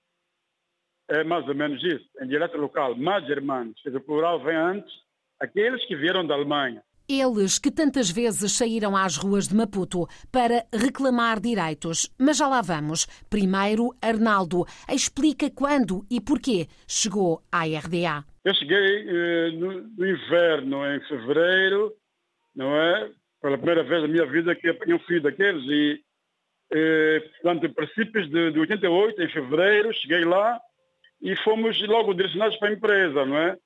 É 1.11 1.25
mais 1.25 1.49
ou 1.49 1.55
menos 1.57 1.83
isso, 1.83 2.09
em 2.23 2.29
dialeto 2.29 2.57
local. 2.57 2.95
Madgermanes, 2.97 3.75
quer 3.83 3.89
dizer, 3.89 3.99
o 3.99 4.07
plural 4.07 4.41
vem 4.41 4.55
antes, 4.55 4.93
aqueles 5.41 5.85
que 5.89 5.97
vieram 5.97 6.25
da 6.25 6.35
Alemanha. 6.35 6.81
Eles 7.09 7.59
que 7.59 7.71
tantas 7.71 8.11
vezes 8.11 8.53
saíram 8.53 8.97
às 8.97 9.19
ruas 9.19 9.47
de 9.47 9.55
Maputo 9.55 10.09
para 10.33 10.65
reclamar 10.73 11.39
direitos. 11.39 12.11
Mas 12.19 12.39
já 12.39 12.49
lá 12.49 12.63
vamos. 12.63 13.07
Primeiro, 13.29 13.91
Arnaldo 14.01 14.65
explica 14.89 15.51
quando 15.51 16.07
e 16.11 16.19
porquê 16.19 16.67
chegou 16.89 17.43
à 17.53 17.65
RDA. 17.65 18.25
Eu 18.43 18.55
cheguei 18.55 19.07
eh, 19.07 19.51
no, 19.53 19.83
no, 19.83 20.07
inverno, 20.07 20.87
em 20.87 21.01
fevereiro, 21.07 21.93
não 22.57 22.75
é? 22.75 23.11
Pela 23.43 23.59
primeira 23.59 23.83
vez 23.83 24.01
na 24.01 24.09
minha 24.09 24.25
vida 24.25 24.55
que 24.55 24.69
apanhei 24.71 24.95
um 24.95 25.01
filho 25.01 25.23
daqueles. 25.23 25.63
E, 25.65 26.01
eh, 26.73 27.21
portanto, 27.21 27.67
em 27.67 27.73
princípios 27.73 28.31
de, 28.31 28.51
de 28.51 28.59
88, 28.61 29.23
em 29.23 29.29
fevereiro, 29.29 29.93
cheguei 29.93 30.25
lá 30.25 30.59
e 31.21 31.37
fomos 31.37 31.81
logo 31.87 32.15
direcionados 32.15 32.57
para 32.57 32.69
a 32.69 32.73
empresa, 32.73 33.27
não 33.27 33.37
é? 33.37 33.59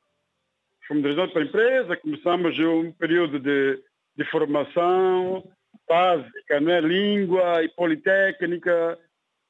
Fomos 0.88 1.02
direcionados 1.02 1.32
para 1.32 1.42
a 1.42 1.44
empresa, 1.44 1.96
começamos 1.98 2.58
um 2.58 2.90
período 2.92 3.38
de, 3.38 3.78
de 4.16 4.24
formação 4.30 5.44
básica, 5.86 6.60
né? 6.60 6.80
língua 6.80 7.62
e 7.62 7.68
politécnica, 7.68 8.98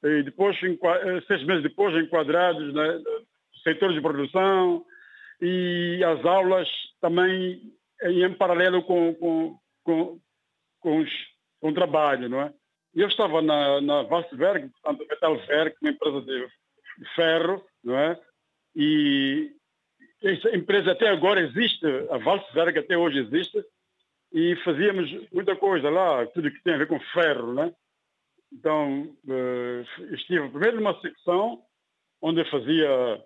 e 0.02 0.22
depois, 0.24 0.56
eh, 0.62 1.20
seis 1.26 1.44
meses 1.44 1.62
depois, 1.62 1.94
enquadrados 1.94 2.74
né? 2.74 2.98
no 2.98 3.24
setor 3.62 3.92
de 3.92 4.00
produção, 4.00 4.84
e 5.40 6.02
as 6.04 6.24
aulas 6.24 6.68
também 7.00 7.62
em 8.02 8.34
paralelo 8.34 8.82
com, 8.82 9.14
com, 9.14 9.58
com, 9.84 10.20
com, 10.80 10.98
os, 11.00 11.10
com 11.60 11.70
o 11.70 11.74
trabalho, 11.74 12.28
não 12.28 12.42
é? 12.42 12.52
Eu 12.94 13.08
estava 13.08 13.40
na, 13.42 13.80
na 13.80 14.02
Vassberg, 14.02 14.68
portanto, 14.70 15.06
Metalwerk, 15.08 15.76
uma 15.80 15.90
empresa 15.90 16.20
de 16.22 17.14
ferro, 17.14 17.64
não 17.84 17.96
é? 17.96 18.20
E 18.74 19.52
essa 20.22 20.56
empresa 20.56 20.92
até 20.92 21.08
agora 21.08 21.40
existe, 21.40 21.86
a 22.10 22.18
Valsberg 22.18 22.78
até 22.78 22.96
hoje 22.96 23.18
existe, 23.18 23.64
e 24.32 24.56
fazíamos 24.56 25.10
muita 25.32 25.56
coisa 25.56 25.88
lá, 25.88 26.26
tudo 26.26 26.50
que 26.50 26.62
tem 26.62 26.74
a 26.74 26.78
ver 26.78 26.88
com 26.88 27.00
ferro, 27.00 27.54
né? 27.54 27.72
Então, 28.52 29.02
uh, 29.26 30.14
estive 30.14 30.48
primeiro 30.48 30.76
numa 30.76 31.00
secção 31.00 31.62
onde 32.20 32.44
fazia, 32.50 33.24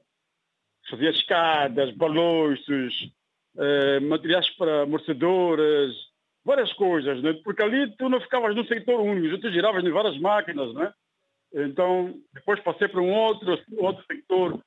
fazia 0.91 1.11
escadas, 1.11 1.95
balouços, 1.97 3.13
uh, 3.57 4.01
materiais 4.03 4.49
para 4.51 4.83
amortecedoras, 4.83 5.93
várias 6.45 6.73
coisas, 6.75 7.23
né? 7.23 7.33
Porque 7.45 7.63
ali 7.63 7.91
tu 7.97 8.09
não 8.09 8.21
ficavas 8.21 8.55
num 8.55 8.65
setor 8.67 9.01
único, 9.01 9.39
tu 9.39 9.51
giravas 9.51 9.85
em 9.85 9.91
várias 9.91 10.19
máquinas, 10.19 10.73
né? 10.75 10.93
Então, 11.55 12.15
depois 12.33 12.61
passei 12.61 12.89
para 12.89 13.01
um 13.01 13.13
outro, 13.13 13.59
outro 13.79 14.05
sector 14.07 14.63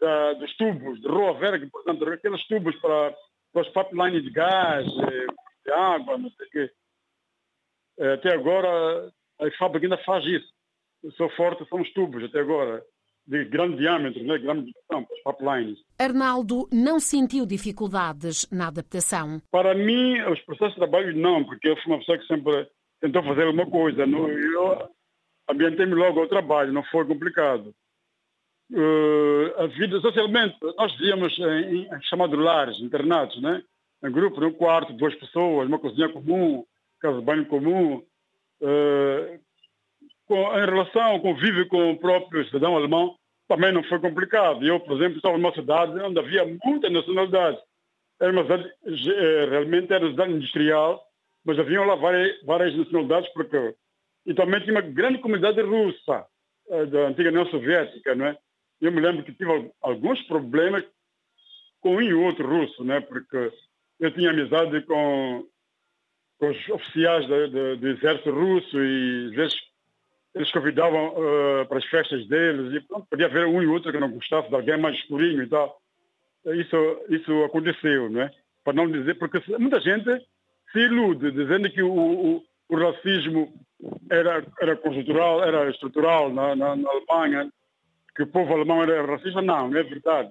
da, 0.00 0.32
dos 0.34 0.56
tubos 0.56 1.00
de 1.00 1.08
Rua 1.08 1.34
Verga, 1.34 1.66
portanto, 1.70 2.04
aqueles 2.08 2.44
tubos 2.46 2.74
para, 2.76 3.14
para 3.52 3.62
os 3.62 3.68
pipelines 3.68 4.24
de 4.24 4.30
gás, 4.30 4.86
eh, 4.86 5.26
de 5.64 5.72
água, 5.72 6.18
não 6.18 6.30
sei 6.30 6.46
o 6.46 6.50
quê. 6.50 6.70
Eh, 7.98 8.12
até 8.14 8.34
agora, 8.34 9.12
a 9.40 9.50
fábrica 9.58 9.86
ainda 9.86 9.98
faz 9.98 10.24
isso. 10.24 10.48
O 11.02 11.12
seu 11.12 11.28
forte 11.30 11.68
são 11.68 11.80
os 11.80 11.92
tubos, 11.92 12.24
até 12.24 12.40
agora, 12.40 12.82
de 13.26 13.44
grande 13.44 13.76
diâmetro, 13.76 14.22
né? 14.24 14.38
grande 14.38 14.72
para 14.88 15.00
os 15.00 15.22
pipelines. 15.22 15.78
Arnaldo 15.98 16.66
não 16.72 16.98
sentiu 16.98 17.46
dificuldades 17.46 18.48
na 18.50 18.68
adaptação? 18.68 19.40
Para 19.50 19.74
mim, 19.74 20.20
os 20.22 20.40
processos 20.40 20.74
de 20.74 20.80
trabalho, 20.80 21.16
não, 21.16 21.44
porque 21.44 21.68
eu 21.68 21.76
fui 21.76 21.92
uma 21.92 21.98
pessoa 21.98 22.18
que 22.18 22.26
sempre 22.26 22.66
tentou 23.00 23.22
fazer 23.22 23.44
alguma 23.44 23.66
coisa. 23.70 24.02
Eu 24.02 24.90
ambientei-me 25.48 25.94
logo 25.94 26.20
ao 26.20 26.28
trabalho, 26.28 26.72
não 26.72 26.82
foi 26.84 27.06
complicado 27.06 27.74
uh, 28.72 29.62
a 29.62 29.66
vida 29.66 30.00
socialmente. 30.00 30.56
Nós 30.76 30.92
vivíamos 30.96 31.38
em, 31.38 31.86
em 31.86 32.36
lares, 32.36 32.78
internados, 32.80 33.40
né? 33.40 33.62
Em 34.02 34.10
grupo, 34.10 34.40
num 34.40 34.52
quarto, 34.52 34.92
duas 34.92 35.14
pessoas, 35.14 35.68
uma 35.68 35.78
cozinha 35.78 36.08
comum, 36.08 36.64
casa 37.00 37.18
de 37.18 37.24
banho 37.24 37.46
comum. 37.46 38.02
Uh, 38.60 39.40
com, 40.26 40.42
em 40.56 40.64
relação 40.64 41.02
ao 41.02 41.20
convívio 41.20 41.66
com 41.68 41.90
o 41.90 41.98
próprio 41.98 42.44
cidadão 42.46 42.76
alemão, 42.76 43.16
também 43.48 43.72
não 43.72 43.82
foi 43.84 43.98
complicado. 43.98 44.64
Eu, 44.64 44.78
por 44.80 44.96
exemplo, 44.96 45.16
estava 45.16 45.36
numa 45.36 45.52
cidade 45.52 45.98
onde 46.00 46.18
havia 46.18 46.46
muitas 46.64 46.92
nacionalidades. 46.92 47.60
Era 48.20 48.32
uma 48.32 48.42
cidade, 48.42 48.70
eh, 48.86 49.46
realmente 49.50 49.92
era 49.92 50.04
uma 50.04 50.10
cidade 50.12 50.32
industrial, 50.32 51.02
mas 51.44 51.58
haviam 51.58 51.84
lá 51.84 51.96
várias, 51.96 52.40
várias 52.44 52.76
nacionalidades, 52.76 53.28
porque 53.32 53.74
e 54.26 54.34
também 54.34 54.60
tinha 54.60 54.74
uma 54.74 54.82
grande 54.82 55.18
comunidade 55.18 55.60
russa, 55.62 56.26
da 56.90 57.08
antiga 57.08 57.30
União 57.30 57.46
Soviética, 57.46 58.14
não 58.14 58.26
é? 58.26 58.38
Eu 58.80 58.92
me 58.92 59.00
lembro 59.00 59.22
que 59.22 59.32
tive 59.32 59.70
alguns 59.82 60.22
problemas 60.22 60.84
com 61.80 61.96
um 61.96 62.00
e 62.00 62.14
outro 62.14 62.46
russo, 62.48 62.84
né? 62.84 63.00
porque 63.00 63.52
eu 63.98 64.10
tinha 64.12 64.30
amizade 64.30 64.80
com, 64.82 65.46
com 66.38 66.50
os 66.50 66.68
oficiais 66.68 67.26
do, 67.26 67.88
exército 67.88 68.30
russo 68.30 68.82
e 68.82 69.28
às 69.28 69.34
vezes 69.34 69.60
eles 70.34 70.52
convidavam 70.52 71.08
uh, 71.08 71.66
para 71.66 71.78
as 71.78 71.84
festas 71.86 72.26
deles 72.26 72.72
e 72.72 72.80
pronto, 72.86 73.06
podia 73.08 73.26
haver 73.26 73.46
um 73.46 73.62
e 73.62 73.66
outro 73.66 73.92
que 73.92 73.98
não 73.98 74.10
gostasse 74.10 74.48
de 74.48 74.54
alguém 74.54 74.78
mais 74.78 74.96
escurinho 74.96 75.42
e 75.42 75.48
tal. 75.48 75.78
Isso, 76.46 77.04
isso 77.10 77.44
aconteceu, 77.44 78.08
né? 78.08 78.30
Para 78.64 78.72
não 78.72 78.90
dizer, 78.90 79.18
porque 79.18 79.42
muita 79.58 79.80
gente 79.80 80.24
se 80.72 80.78
ilude 80.78 81.32
dizendo 81.32 81.68
que 81.70 81.82
o, 81.82 81.92
o, 81.92 82.42
o 82.68 82.76
racismo 82.76 83.52
era, 84.08 84.44
era 84.60 84.76
conjuntural, 84.76 85.42
era 85.42 85.68
estrutural 85.68 86.32
na, 86.32 86.54
na, 86.54 86.76
na 86.76 86.90
Alemanha 86.90 87.50
que 88.20 88.24
o 88.24 88.26
povo 88.26 88.52
alemão 88.52 88.82
era 88.82 89.06
racista, 89.06 89.40
não, 89.40 89.68
não 89.68 89.78
é 89.78 89.82
verdade. 89.82 90.30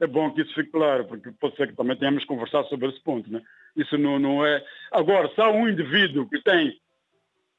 É 0.00 0.06
bom 0.06 0.32
que 0.32 0.42
isso 0.42 0.52
fique 0.52 0.72
claro, 0.72 1.06
porque 1.06 1.30
pode 1.40 1.54
ser 1.54 1.68
que 1.68 1.76
também 1.76 1.96
tenhamos 1.96 2.24
conversado 2.24 2.68
sobre 2.68 2.88
esse 2.88 3.00
ponto. 3.04 3.30
Né? 3.30 3.40
Isso 3.76 3.96
não, 3.96 4.18
não 4.18 4.44
é. 4.44 4.64
Agora, 4.90 5.32
se 5.32 5.40
há 5.40 5.48
um 5.48 5.68
indivíduo 5.68 6.28
que 6.28 6.42
tem 6.42 6.76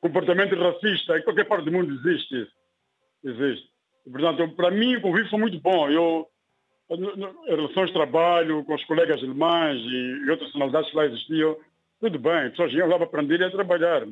comportamento 0.01 0.55
racista, 0.55 1.17
em 1.17 1.23
qualquer 1.23 1.45
parte 1.45 1.63
do 1.63 1.71
mundo 1.71 1.93
existe 1.93 2.41
isso. 2.41 2.51
Existe. 3.23 3.69
Portanto, 4.11 4.55
para 4.55 4.71
mim, 4.71 4.97
o 4.97 5.01
convívio 5.01 5.29
foi 5.29 5.39
muito 5.39 5.59
bom. 5.61 5.89
Eu, 5.89 6.27
em 6.89 7.55
relações 7.55 7.87
de 7.87 7.93
trabalho 7.93 8.65
com 8.65 8.75
os 8.75 8.83
colegas 8.83 9.23
alemães 9.23 9.81
e 9.81 10.29
outras 10.29 10.49
nacionalidades 10.49 10.89
que 10.91 10.97
lá 10.97 11.05
existiam, 11.05 11.57
tudo 12.01 12.19
bem, 12.19 12.49
pessoas 12.49 12.73
iam 12.73 12.89
lá 12.89 12.97
para 12.97 13.05
aprender 13.05 13.39
e 13.39 13.45
a 13.45 13.51
trabalhar 13.51 14.05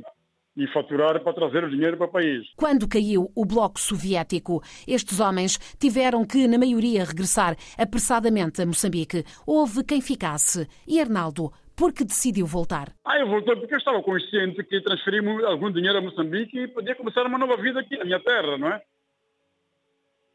e 0.56 0.68
faturar 0.68 1.20
para 1.22 1.34
trazer 1.34 1.64
o 1.64 1.70
dinheiro 1.70 1.98
para 1.98 2.06
o 2.06 2.12
país. 2.12 2.48
Quando 2.56 2.88
caiu 2.88 3.32
o 3.36 3.46
Bloco 3.46 3.80
Soviético, 3.80 4.62
estes 4.88 5.20
homens 5.20 5.58
tiveram 5.80 6.26
que, 6.26 6.48
na 6.48 6.58
maioria, 6.58 7.04
regressar 7.04 7.56
apressadamente 7.78 8.62
a 8.62 8.66
Moçambique. 8.66 9.24
Houve 9.48 9.84
quem 9.84 10.02
ficasse. 10.02 10.68
E 10.88 11.00
Arnaldo, 11.00 11.52
por 11.76 11.92
que 11.92 12.04
decidiu 12.04 12.46
voltar? 12.46 12.94
Ah, 13.04 13.18
eu 13.18 13.28
voltei 13.28 13.56
porque 13.56 13.74
eu 13.74 13.80
estava 13.80 14.02
consciente 14.04 14.64
que 14.64 14.82
transferimos 14.82 15.44
algum 15.44 15.72
dinheiro 15.72 15.98
a 15.98 16.02
Moçambique 16.02 16.58
e 16.58 16.68
podia 16.68 16.96
começar 16.96 17.26
uma 17.26 17.38
nova 17.38 17.58
vida 17.58 17.80
aqui 17.80 17.98
na 17.98 18.06
minha 18.06 18.20
terra, 18.20 18.58
não 18.58 18.68
é? 18.68 18.82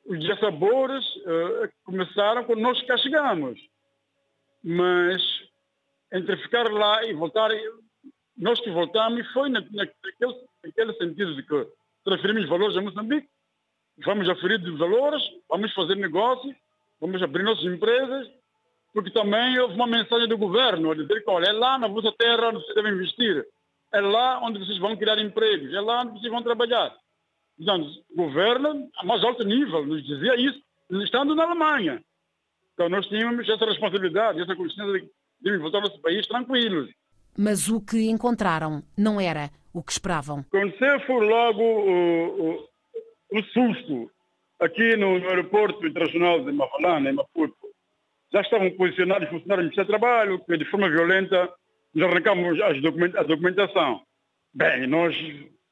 Os 0.06 0.18
dissabores 0.20 1.04
uh, 1.16 1.68
começaram 1.84 2.42
quando 2.44 2.60
nós 2.60 2.82
cá 2.86 2.96
chegamos. 2.96 3.60
Mas 4.64 5.22
entre 6.12 6.36
ficar 6.38 6.64
lá 6.72 7.04
e 7.04 7.12
voltar, 7.12 7.50
nós 8.38 8.60
que 8.60 8.70
voltamos 8.70 9.26
foi 9.32 9.48
na, 9.48 9.60
naquele, 9.60 10.34
naquele 10.64 10.92
sentido 10.94 11.34
de 11.34 11.42
que 11.42 11.66
transferimos 12.04 12.48
valores 12.48 12.76
a 12.76 12.80
Moçambique, 12.80 13.28
vamos 14.04 14.28
aferir 14.28 14.58
de 14.60 14.70
valores, 14.72 15.22
vamos 15.48 15.72
fazer 15.74 15.96
negócios, 15.96 16.54
vamos 17.00 17.22
abrir 17.22 17.42
nossas 17.42 17.64
empresas, 17.64 18.28
porque 18.92 19.10
também 19.10 19.58
houve 19.58 19.74
uma 19.74 19.86
mensagem 19.86 20.28
do 20.28 20.38
governo 20.38 20.90
a 20.90 20.94
dizer 20.94 21.22
que, 21.22 21.30
olha, 21.30 21.48
é 21.48 21.52
lá 21.52 21.78
na 21.78 21.88
vossa 21.88 22.12
terra 22.12 22.48
onde 22.48 22.60
vocês 22.60 22.74
devem 22.74 22.92
investir, 22.92 23.46
é 23.92 24.00
lá 24.00 24.40
onde 24.42 24.58
vocês 24.58 24.78
vão 24.78 24.96
criar 24.96 25.18
empregos, 25.18 25.72
é 25.74 25.80
lá 25.80 26.02
onde 26.02 26.18
vocês 26.18 26.32
vão 26.32 26.42
trabalhar. 26.42 26.96
Então, 27.58 27.80
o 28.10 28.16
governo, 28.16 28.88
a 28.96 29.04
mais 29.04 29.22
alto 29.24 29.44
nível, 29.44 29.84
nos 29.84 30.04
dizia 30.06 30.36
isso, 30.36 30.60
estando 31.02 31.34
na 31.34 31.44
Alemanha. 31.44 32.02
Então, 32.74 32.88
nós 32.88 33.06
tínhamos 33.08 33.48
essa 33.48 33.64
responsabilidade, 33.64 34.40
essa 34.40 34.54
consciência 34.54 35.00
de, 35.00 35.10
de 35.40 35.58
voltar 35.58 35.78
ao 35.78 35.84
nosso 35.84 36.00
país 36.00 36.26
tranquilos. 36.26 36.88
Mas 37.38 37.68
o 37.68 37.80
que 37.80 38.10
encontraram 38.10 38.82
não 38.96 39.20
era 39.20 39.48
o 39.72 39.80
que 39.80 39.92
esperavam. 39.92 40.44
Aconteceu 40.52 40.98
foi 41.06 41.24
logo 41.24 41.62
o, 41.62 42.50
o, 42.50 43.38
o 43.38 43.42
susto 43.52 44.10
aqui 44.58 44.96
no, 44.96 45.14
aeroporto 45.28 45.86
internacional 45.86 46.44
de 46.44 46.50
Mafalana, 46.50 47.10
em 47.10 47.12
Maputo. 47.12 47.54
Já 48.32 48.40
estavam 48.40 48.68
posicionados 48.72 49.28
funcionários 49.28 49.70
do 49.70 49.70
Ministério 49.70 49.86
do 49.86 49.98
Trabalho, 49.98 50.44
que 50.44 50.56
de 50.56 50.64
forma 50.64 50.90
violenta 50.90 51.48
nos 51.94 52.08
arrancamos 52.08 52.60
a 52.60 53.22
documentação. 53.22 54.02
Bem, 54.52 54.88
nós 54.88 55.14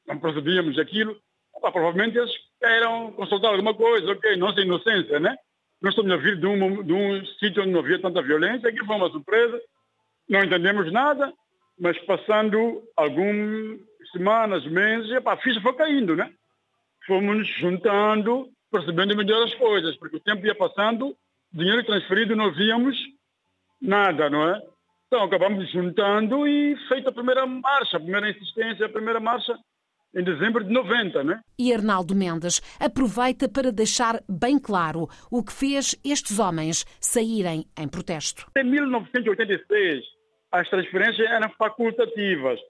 não 0.07 0.18
procedíamos 0.18 0.79
aquilo. 0.79 1.16
Ah, 1.64 1.72
provavelmente 1.72 2.16
eles 2.16 2.31
queiram 2.61 3.11
consultar 3.12 3.48
alguma 3.48 3.74
coisa, 3.74 4.12
ok, 4.12 4.37
nossa 4.37 4.61
inocência, 4.61 5.18
né? 5.18 5.37
Nós 5.83 5.92
estamos 5.94 6.12
a 6.12 6.16
vir 6.16 6.38
de 6.38 6.46
um, 6.46 6.83
de 6.85 6.92
um 6.92 7.26
sítio 7.40 7.62
onde 7.62 7.72
não 7.72 7.81
havia 7.81 8.00
tanta 8.00 8.22
violência, 8.22 8.68
aqui 8.68 8.85
foi 8.85 8.96
uma 8.96 9.11
surpresa, 9.11 9.61
não 10.29 10.44
entendemos 10.44 10.92
nada, 10.92 11.33
mas 11.78 11.98
passando 12.04 12.82
algumas 12.96 13.80
semanas, 14.12 14.64
meses, 14.66 15.10
a 15.24 15.36
ficha 15.36 15.60
foi 15.60 15.74
caindo, 15.74 16.16
né? 16.16 16.30
Fomos 17.06 17.36
nos 17.36 17.48
juntando, 17.58 18.48
percebendo 18.70 19.16
melhor 19.16 19.44
as 19.44 19.54
coisas, 19.54 19.96
porque 19.96 20.16
o 20.16 20.20
tempo 20.20 20.46
ia 20.46 20.54
passando, 20.54 21.16
dinheiro 21.52 21.84
transferido 21.84 22.34
não 22.34 22.52
víamos 22.52 22.96
nada, 23.80 24.28
não 24.30 24.48
é? 24.48 24.62
Então 25.06 25.22
acabamos 25.22 25.70
juntando 25.70 26.46
e 26.48 26.76
feita 26.88 27.10
a 27.10 27.12
primeira 27.12 27.46
marcha, 27.46 27.96
a 27.96 28.00
primeira 28.00 28.30
insistência, 28.30 28.86
a 28.86 28.88
primeira 28.88 29.20
marcha 29.20 29.56
em 30.14 30.24
dezembro 30.24 30.64
de 30.64 30.72
90, 30.72 31.22
né? 31.22 31.40
E 31.58 31.72
Arnaldo 31.72 32.14
Mendes 32.14 32.60
aproveita 32.80 33.48
para 33.48 33.70
deixar 33.70 34.22
bem 34.28 34.58
claro 34.58 35.08
o 35.30 35.44
que 35.44 35.52
fez 35.52 35.94
estes 36.02 36.38
homens 36.38 36.84
saírem 37.00 37.66
em 37.78 37.86
protesto. 37.86 38.46
Em 38.56 38.64
1986, 38.64 40.04
as 40.52 40.68
transferências 40.68 41.28
eram 41.28 41.50
facultativas. 41.50 42.61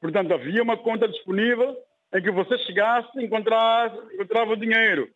Portanto, 0.00 0.34
havia 0.34 0.62
uma 0.62 0.76
conta 0.76 1.08
disponível 1.08 1.76
em 2.14 2.22
que 2.22 2.30
você 2.30 2.58
chegasse 2.58 3.08
e 3.18 3.24
encontrava, 3.24 4.56
dinheiro. 4.56 5.08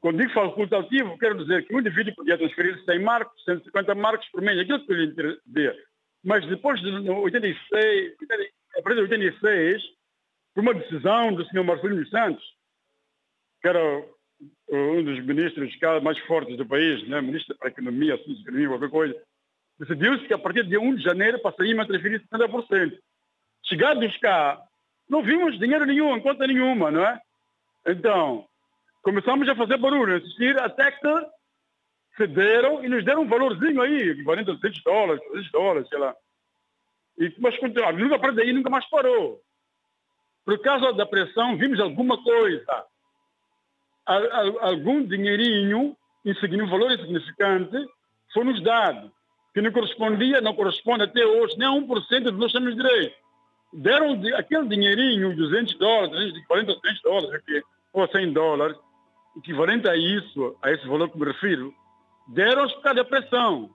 Quando 0.00 0.18
digo 0.18 0.32
facultativo, 0.32 1.18
quero 1.18 1.38
dizer 1.38 1.66
que 1.66 1.74
um 1.74 1.80
indivíduo 1.80 2.14
podia 2.14 2.38
transferir 2.38 2.82
100 2.84 2.98
marcos, 3.00 3.44
150 3.44 3.94
marcos 3.94 4.28
por 4.28 4.40
mês, 4.40 4.58
aquilo 4.58 4.84
que 4.86 4.94
lhe 4.94 5.06
interessia. 5.06 5.76
Mas 6.24 6.46
depois 6.46 6.80
de 6.80 6.88
86, 7.10 8.14
a 8.78 8.82
partir 8.82 8.94
de 8.94 9.14
86, 9.14 9.82
por 10.54 10.62
uma 10.62 10.74
decisão 10.74 11.34
do 11.34 11.44
Sr. 11.46 11.64
Marcelino 11.64 12.06
Santos, 12.08 12.44
que 13.60 13.68
era 13.68 14.04
um 14.70 15.02
dos 15.02 15.24
ministros 15.24 15.76
mais 16.02 16.18
fortes 16.20 16.56
do 16.56 16.66
país, 16.66 17.06
né? 17.08 17.20
ministro 17.20 17.56
para 17.56 17.68
a 17.68 17.70
Economia, 17.70 18.16
de 18.16 18.40
Economia, 18.40 18.68
qualquer 18.68 18.90
coisa, 18.90 19.22
decidiu-se 19.78 20.26
que 20.26 20.34
a 20.34 20.38
partir 20.38 20.64
de 20.64 20.76
1 20.76 20.96
de 20.96 21.02
janeiro 21.02 21.40
passaria 21.40 21.80
a 21.80 21.86
transferir 21.86 22.22
70%. 22.28 22.98
Chegados 23.64 24.16
cá, 24.18 24.60
não 25.08 25.22
vimos 25.22 25.58
dinheiro 25.58 25.86
nenhum, 25.86 26.16
em 26.16 26.20
conta 26.20 26.46
nenhuma, 26.46 26.90
não 26.90 27.04
é? 27.04 27.20
Então, 27.86 28.46
começamos 29.02 29.48
a 29.48 29.54
fazer 29.54 29.76
barulho, 29.78 30.16
assistir 30.16 30.58
até 30.60 30.90
que 30.90 31.26
cederam 32.16 32.84
e 32.84 32.88
nos 32.88 33.04
deram 33.04 33.22
um 33.22 33.28
valorzinho 33.28 33.80
aí, 33.80 34.10
equivalente 34.10 34.50
a 34.50 34.54
200 34.54 34.82
dólares, 34.82 35.22
300 35.22 35.52
dólares, 35.52 35.88
sei 35.88 35.98
lá. 35.98 36.14
E, 37.18 37.34
mas 37.38 37.58
nunca 37.96 38.16
a 38.16 38.18
partir 38.18 38.36
daí 38.36 38.52
nunca 38.52 38.70
mais 38.70 38.88
parou. 38.88 39.40
Por 40.44 40.58
causa 40.60 40.92
da 40.92 41.06
pressão, 41.06 41.56
vimos 41.56 41.78
alguma 41.78 42.22
coisa. 42.22 42.84
Algum 44.60 45.04
dinheirinho, 45.04 45.96
um 46.24 46.70
valor 46.70 46.90
insignificante, 46.92 47.76
foi 48.32 48.44
nos 48.44 48.62
dado 48.62 49.12
que 49.54 49.62
não 49.62 49.72
correspondia, 49.72 50.40
não 50.40 50.54
corresponde 50.54 51.04
até 51.04 51.24
hoje 51.24 51.56
nem 51.58 51.68
a 51.68 51.72
1% 51.72 52.20
do 52.22 52.32
que 52.32 52.38
nós 52.38 52.52
temos 52.52 52.76
direito. 52.76 53.14
Deram 53.72 54.20
aquele 54.36 54.68
dinheirinho, 54.68 55.36
200 55.36 55.74
dólares, 55.74 56.10
240, 56.10 56.74
200 56.74 57.02
dólares, 57.02 57.42
ou 57.92 58.08
100 58.08 58.32
dólares, 58.32 58.76
equivalente 59.36 59.88
a 59.88 59.96
isso, 59.96 60.56
a 60.62 60.70
esse 60.70 60.86
valor 60.86 61.10
que 61.10 61.18
me 61.18 61.26
refiro, 61.26 61.72
deram-nos 62.28 62.72
por 62.74 62.82
causa 62.82 63.02
da 63.02 63.04
pressão. 63.04 63.70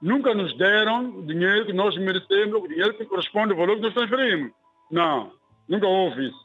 Nunca 0.00 0.34
nos 0.34 0.56
deram 0.56 1.18
o 1.18 1.26
dinheiro 1.26 1.66
que 1.66 1.72
nós 1.72 1.96
merecemos, 1.96 2.62
o 2.62 2.68
dinheiro 2.68 2.94
que 2.94 3.04
corresponde 3.04 3.52
ao 3.52 3.58
valor 3.58 3.76
que 3.76 3.82
nós 3.82 3.94
transferimos. 3.94 4.52
Não, 4.90 5.32
nunca 5.68 5.86
houve 5.86 6.28
isso. 6.28 6.42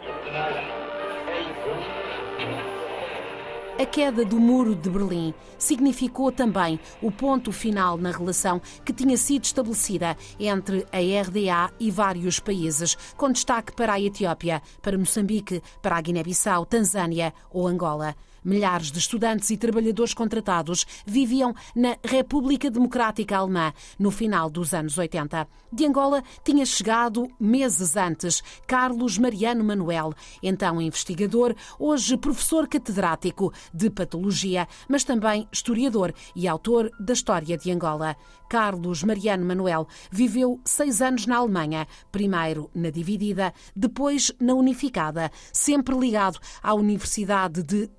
A 3.84 3.86
queda 3.86 4.24
do 4.24 4.40
Muro 4.40 4.74
de 4.76 4.90
Berlim 4.90 5.34
significou 5.60 6.32
também 6.32 6.80
o 7.02 7.12
ponto 7.12 7.52
final 7.52 7.98
na 7.98 8.12
relação 8.12 8.62
que 8.86 8.94
tinha 8.94 9.18
sido 9.18 9.44
estabelecida 9.44 10.16
entre 10.40 10.88
a 10.90 11.22
RDA 11.22 11.70
e 11.78 11.92
vários 11.92 12.40
países, 12.40 12.96
com 13.18 13.30
destaque 13.30 13.74
para 13.74 13.92
a 13.92 14.00
Etiópia, 14.00 14.62
para 14.82 14.98
Moçambique, 14.98 15.62
para 15.82 15.98
a 15.98 16.02
Guiné-Bissau, 16.02 16.66
Tanzânia 16.66 17.34
ou 17.52 17.68
Angola. 17.68 18.16
Milhares 18.44 18.92
de 18.92 19.00
estudantes 19.00 19.50
e 19.50 19.58
trabalhadores 19.58 20.14
contratados 20.14 20.86
viviam 21.06 21.54
na 21.76 21.98
República 22.04 22.70
Democrática 22.70 23.38
Alemã 23.38 23.74
no 23.98 24.12
final 24.12 24.50
dos 24.50 24.74
anos 24.74 24.98
80. 24.98 25.48
De 25.72 25.86
Angola 25.86 26.24
tinha 26.44 26.66
chegado 26.66 27.28
meses 27.40 27.96
antes 27.96 28.44
Carlos 28.68 29.18
Mariano 29.18 29.64
Manuel, 29.64 30.14
então 30.42 30.82
investigador, 30.82 31.56
hoje 31.80 32.18
professor 32.18 32.68
catedrático 32.68 33.54
de 33.74 33.90
patologia, 33.90 34.68
mas 34.88 35.04
também 35.04 35.48
historiador 35.52 36.14
e 36.36 36.48
autor 36.48 36.92
da 37.00 37.14
história 37.14 37.58
de 37.58 37.72
Angola. 37.72 38.16
Carlos 38.50 39.04
Mariano 39.04 39.44
Manuel 39.44 39.88
viveu 40.12 40.62
seis 40.64 41.02
anos 41.02 41.26
na 41.26 41.38
Alemanha, 41.38 41.88
primeiro 42.12 42.70
na 42.76 42.92
dividida, 42.92 43.52
depois 43.76 44.32
na 44.40 44.54
unificada, 44.54 45.32
sempre 45.52 45.98
ligado 45.98 46.40
à 46.62 46.74
Universidade 46.76 47.64
de 47.64 47.90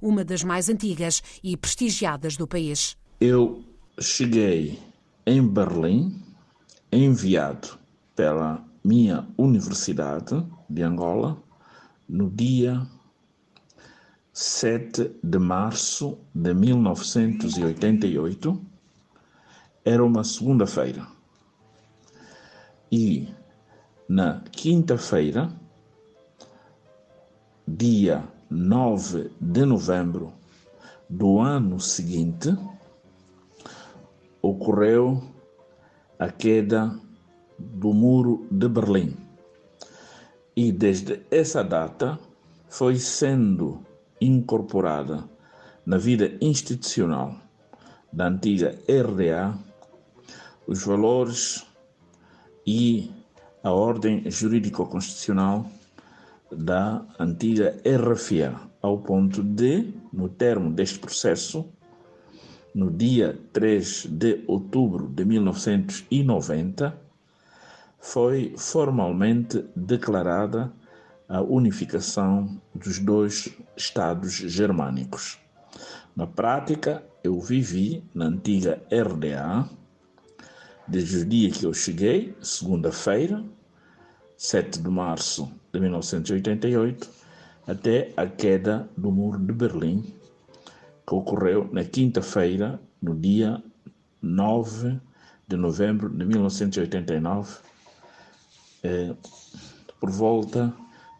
Uma 0.00 0.24
das 0.24 0.42
mais 0.42 0.68
antigas 0.68 1.22
e 1.42 1.56
prestigiadas 1.56 2.36
do 2.36 2.46
país. 2.46 2.96
Eu 3.20 3.64
cheguei 4.00 4.78
em 5.26 5.46
Berlim, 5.46 6.22
enviado 6.92 7.78
pela 8.14 8.64
minha 8.84 9.26
Universidade 9.36 10.46
de 10.68 10.82
Angola, 10.82 11.42
no 12.08 12.30
dia 12.30 12.86
7 14.32 15.16
de 15.22 15.38
março 15.38 16.18
de 16.34 16.54
1988 16.54 18.60
era 19.84 20.04
uma 20.04 20.24
segunda-feira. 20.24 21.06
E 22.90 23.28
na 24.08 24.40
quinta-feira, 24.52 25.52
dia 27.66 28.24
9 28.50 29.30
de 29.40 29.64
novembro 29.64 30.32
do 31.08 31.40
ano 31.40 31.80
seguinte, 31.80 32.56
ocorreu 34.40 35.22
a 36.18 36.28
queda 36.28 36.98
do 37.58 37.92
Muro 37.92 38.46
de 38.50 38.68
Berlim. 38.68 39.16
E 40.54 40.72
desde 40.72 41.22
essa 41.30 41.62
data 41.62 42.18
foi 42.68 42.96
sendo 42.96 43.80
incorporada 44.20 45.28
na 45.84 45.98
vida 45.98 46.36
institucional 46.40 47.36
da 48.12 48.28
antiga 48.28 48.78
RDA 48.88 49.54
os 50.66 50.82
valores 50.84 51.64
e 52.66 53.10
a 53.62 53.70
ordem 53.70 54.28
jurídico-constitucional 54.30 55.66
da 56.50 57.04
antiga 57.18 57.76
RFA, 57.84 58.60
ao 58.80 58.98
ponto 58.98 59.42
de, 59.42 59.92
no 60.12 60.28
termo 60.28 60.70
deste 60.70 60.98
processo, 60.98 61.68
no 62.74 62.90
dia 62.90 63.38
3 63.52 64.06
de 64.06 64.44
outubro 64.46 65.08
de 65.08 65.24
1990, 65.24 66.96
foi 67.98 68.54
formalmente 68.56 69.64
declarada 69.74 70.72
a 71.28 71.40
unificação 71.40 72.60
dos 72.74 72.98
dois 72.98 73.52
Estados 73.76 74.34
germânicos. 74.34 75.38
Na 76.14 76.26
prática, 76.26 77.04
eu 77.24 77.40
vivi 77.40 78.04
na 78.14 78.26
antiga 78.26 78.80
RDA, 78.90 79.68
desde 80.86 81.18
o 81.18 81.24
dia 81.24 81.50
que 81.50 81.64
eu 81.64 81.74
cheguei, 81.74 82.36
segunda-feira, 82.40 83.44
7 84.36 84.80
de 84.80 84.88
março 84.88 85.50
de 85.76 85.82
1988, 85.82 87.08
até 87.66 88.12
a 88.16 88.26
queda 88.26 88.88
do 88.96 89.10
Muro 89.10 89.38
de 89.38 89.52
Berlim, 89.52 90.02
que 91.06 91.14
ocorreu 91.14 91.68
na 91.72 91.84
quinta-feira, 91.84 92.80
no 93.00 93.14
dia 93.14 93.62
9 94.22 94.98
de 95.46 95.56
novembro 95.56 96.08
de 96.08 96.24
1989, 96.24 97.58
eh, 98.82 99.14
por 100.00 100.10
volta 100.10 100.72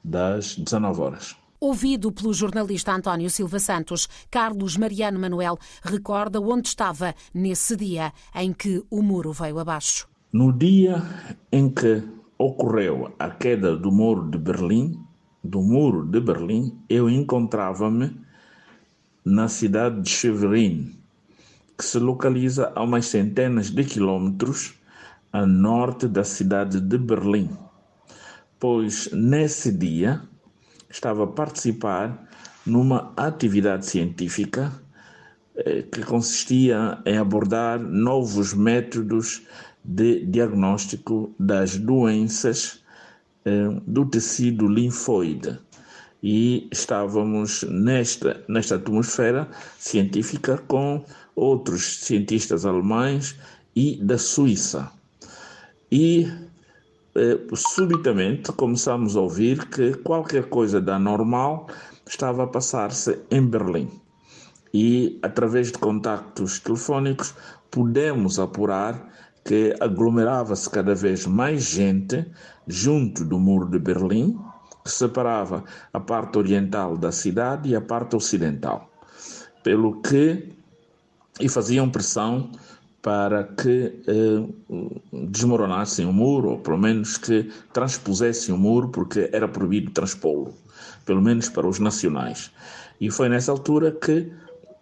das 0.03 0.57
19 0.57 1.01
horas. 1.01 1.37
Ouvido 1.61 2.13
pelo 2.13 2.33
jornalista 2.33 2.93
António 2.93 3.31
Silva 3.31 3.59
Santos, 3.59 4.09
Carlos 4.31 4.77
Mariano 4.77 5.19
Manuel 5.19 5.59
recorda 5.83 6.41
onde 6.41 6.69
estava 6.69 7.15
nesse 7.33 7.77
dia 7.77 8.13
em 8.35 8.53
que 8.53 8.83
o 8.91 9.03
muro 9.03 9.33
veio 9.33 9.59
abaixo. 9.59 10.09
No 10.33 10.53
dia 10.53 11.03
em 11.51 11.71
que 11.71 12.03
ocorreu 12.39 13.15
a 13.19 13.31
queda 13.31 13.77
do 13.77 13.91
muro 13.91 14.31
de 14.31 14.39
Berlim, 14.39 15.01
do 15.43 15.63
muro 15.63 16.05
de 16.05 16.21
Berlim, 16.21 16.79
eu 16.89 17.09
encontrava-me 17.09 18.21
na 19.25 19.49
cidade 19.49 20.03
de 20.03 20.11
Cheverin, 20.11 20.95
que 21.77 21.85
se 21.85 21.99
localiza 21.99 22.73
a 22.75 22.83
umas 22.83 23.07
centenas 23.07 23.71
de 23.71 23.85
quilômetros 23.85 24.75
a 25.33 25.47
norte 25.47 26.09
da 26.09 26.25
cidade 26.25 26.81
de 26.81 26.99
Berlim. 26.99 27.51
Pois 28.59 29.11
nesse 29.13 29.73
dia 29.73 30.23
estava 30.89 31.25
a 31.25 31.27
participar 31.27 32.27
numa 32.65 33.13
atividade 33.17 33.87
científica 33.87 34.73
eh, 35.55 35.83
que 35.83 36.03
consistia 36.03 36.99
em 37.05 37.19
abordar 37.19 37.79
novos 37.79 38.55
métodos 38.55 39.43
de 39.87 40.25
diagnóstico 40.27 41.35
das 41.39 41.77
doenças 41.77 42.83
eh, 43.45 43.81
do 43.87 44.05
tecido 44.07 44.67
linfóide. 44.67 45.59
E 46.23 46.69
estávamos 46.73 47.63
nesta, 47.63 48.43
nesta 48.49 48.75
atmosfera 48.75 49.49
científica 49.79 50.59
com 50.67 51.05
outros 51.37 51.99
cientistas 51.99 52.67
alemães 52.67 53.37
e 53.77 54.03
da 54.03 54.19
Suíça. 54.19 54.91
E 55.93 56.27
eh, 57.15 57.39
subitamente 57.55 58.51
começamos 58.53 59.17
a 59.17 59.21
ouvir 59.21 59.69
que 59.69 59.95
qualquer 59.95 60.49
coisa 60.49 60.81
da 60.81 60.99
normal 60.99 61.69
estava 62.07 62.45
a 62.45 62.47
passar-se 62.47 63.19
em 63.31 63.47
Berlim. 63.47 63.89
E, 64.75 65.19
através 65.23 65.73
de 65.73 65.79
contactos 65.79 66.59
telefónicos, 66.59 67.35
pudemos 67.71 68.39
apurar 68.39 69.11
que 69.47 69.75
aglomerava-se 69.81 70.69
cada 70.69 70.95
vez 70.95 71.25
mais 71.25 71.63
gente 71.63 72.27
junto 72.67 73.25
do 73.25 73.39
muro 73.39 73.71
de 73.71 73.79
Berlim, 73.79 74.37
que 74.85 74.91
separava 74.91 75.65
a 75.93 76.01
parte 76.01 76.37
oriental 76.37 76.97
da 76.97 77.13
cidade 77.13 77.71
e 77.71 77.77
a 77.77 77.81
parte 77.81 78.17
ocidental. 78.17 78.91
Pelo 79.63 80.03
que 80.03 80.53
e 81.41 81.49
faziam 81.49 81.89
pressão 81.89 82.51
para 83.03 83.45
que 83.45 84.03
eh, 84.09 84.45
desmoronassem 85.31 86.07
o 86.07 86.13
muro, 86.13 86.51
ou 86.51 86.59
pelo 86.59 86.79
menos 86.79 87.17
que 87.17 87.49
transpusessem 87.73 88.53
o 88.53 88.59
muro, 88.59 88.89
porque 88.89 89.31
era 89.33 89.47
proibido 89.47 89.93
transpô-lo, 89.93 90.53
pelo 91.05 91.23
menos 91.23 91.49
para 91.49 91.69
os 91.69 91.79
nacionais. 91.79 92.51
E 93.01 93.11
foi 93.11 93.29
nessa 93.29 93.53
altura 93.53 93.93
que 93.93 94.33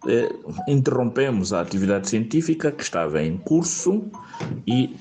eh, 0.07 0.33
interrompemos 0.67 1.53
a 1.53 1.61
atividade 1.61 2.09
científica 2.09 2.71
que 2.71 2.83
estava 2.83 3.21
em 3.21 3.37
curso 3.37 4.03
e 4.67 4.95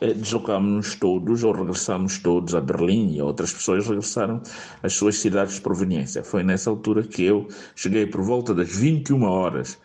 eh, 0.00 0.14
deslocámos-nos 0.14 0.94
todos, 0.94 1.44
ou 1.44 1.52
regressamos 1.52 2.18
todos 2.18 2.54
a 2.54 2.60
Berlim, 2.60 3.14
e 3.14 3.22
outras 3.22 3.52
pessoas 3.52 3.86
regressaram 3.86 4.40
às 4.82 4.94
suas 4.94 5.18
cidades 5.18 5.56
de 5.56 5.60
proveniência. 5.60 6.22
Foi 6.22 6.42
nessa 6.42 6.70
altura 6.70 7.02
que 7.02 7.22
eu 7.22 7.48
cheguei 7.74 8.06
por 8.06 8.22
volta 8.22 8.54
das 8.54 8.68
21 8.68 9.24
horas 9.24 9.78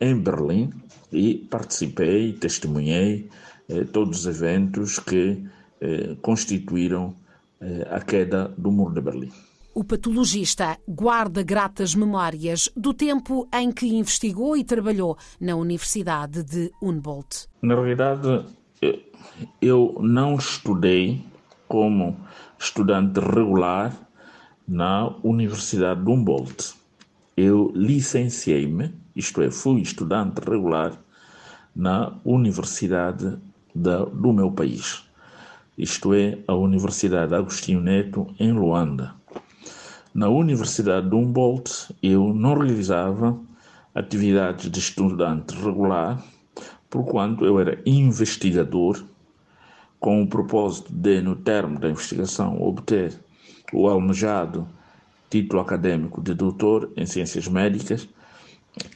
em 0.00 0.16
Berlim 0.16 0.70
e 1.12 1.34
participei, 1.50 2.32
testemunhei 2.32 3.28
eh, 3.68 3.84
todos 3.84 4.20
os 4.20 4.26
eventos 4.26 4.98
que 4.98 5.44
eh, 5.80 6.16
constituíram 6.20 7.14
eh, 7.60 7.86
a 7.90 8.00
queda 8.00 8.52
do 8.56 8.72
Muro 8.72 8.94
de 8.94 9.00
Berlim. 9.00 9.32
O 9.74 9.84
patologista 9.84 10.78
guarda 10.86 11.42
gratas 11.42 11.94
memórias 11.94 12.68
do 12.76 12.92
tempo 12.92 13.48
em 13.52 13.70
que 13.70 13.86
investigou 13.86 14.56
e 14.56 14.64
trabalhou 14.64 15.16
na 15.40 15.54
Universidade 15.54 16.42
de 16.42 16.70
Humboldt. 16.82 17.48
Na 17.62 17.74
realidade, 17.74 18.44
eu 19.60 19.96
não 20.00 20.36
estudei 20.36 21.24
como 21.68 22.16
estudante 22.58 23.20
regular 23.20 23.96
na 24.66 25.14
Universidade 25.22 26.02
de 26.02 26.10
Humboldt. 26.10 26.74
Eu 27.36 27.72
licenciei-me 27.74 29.00
isto 29.14 29.42
é, 29.42 29.50
fui 29.50 29.80
estudante 29.80 30.40
regular 30.40 30.92
na 31.74 32.12
universidade 32.24 33.38
da, 33.74 34.04
do 34.04 34.32
meu 34.32 34.50
país, 34.50 35.04
isto 35.76 36.14
é, 36.14 36.38
a 36.46 36.54
Universidade 36.54 37.34
Agostinho 37.34 37.80
Neto, 37.80 38.26
em 38.38 38.52
Luanda. 38.52 39.14
Na 40.12 40.28
Universidade 40.28 41.08
de 41.08 41.14
Humboldt, 41.14 41.94
eu 42.02 42.34
não 42.34 42.54
realizava 42.54 43.38
atividades 43.94 44.68
de 44.68 44.78
estudante 44.80 45.54
regular, 45.54 46.20
porquanto 46.90 47.44
eu 47.44 47.60
era 47.60 47.80
investigador, 47.86 49.04
com 50.00 50.20
o 50.20 50.26
propósito 50.26 50.92
de, 50.92 51.20
no 51.20 51.36
termo 51.36 51.78
da 51.78 51.88
investigação, 51.88 52.60
obter 52.60 53.16
o 53.72 53.86
almejado 53.86 54.66
título 55.28 55.62
acadêmico 55.62 56.20
de 56.20 56.34
doutor 56.34 56.90
em 56.96 57.06
ciências 57.06 57.46
médicas 57.46 58.08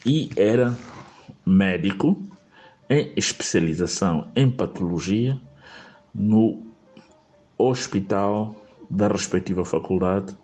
e 0.05 0.31
era 0.37 0.77
médico 1.47 2.21
em 2.91 3.13
especialização 3.15 4.27
em 4.35 4.51
patologia 4.51 5.41
no 6.13 6.67
hospital 7.57 8.57
da 8.91 9.07
respectiva 9.07 9.65
faculdade, 9.65 10.37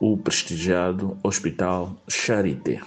o 0.00 0.16
prestigiado 0.16 1.18
Hospital 1.22 1.94
Charité, 2.08 2.80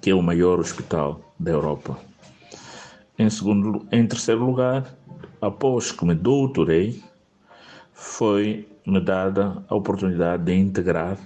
que 0.00 0.08
é 0.10 0.14
o 0.14 0.22
maior 0.22 0.60
hospital 0.60 1.34
da 1.38 1.50
Europa. 1.50 1.98
Em, 3.18 3.28
segundo, 3.28 3.84
em 3.90 4.06
terceiro 4.06 4.46
lugar, 4.46 4.96
após 5.40 5.90
que 5.90 6.04
me 6.04 6.14
doutorei, 6.14 7.02
foi-me 7.92 9.00
dada 9.00 9.64
a 9.68 9.74
oportunidade 9.74 10.44
de 10.44 10.54
integrar 10.54 11.18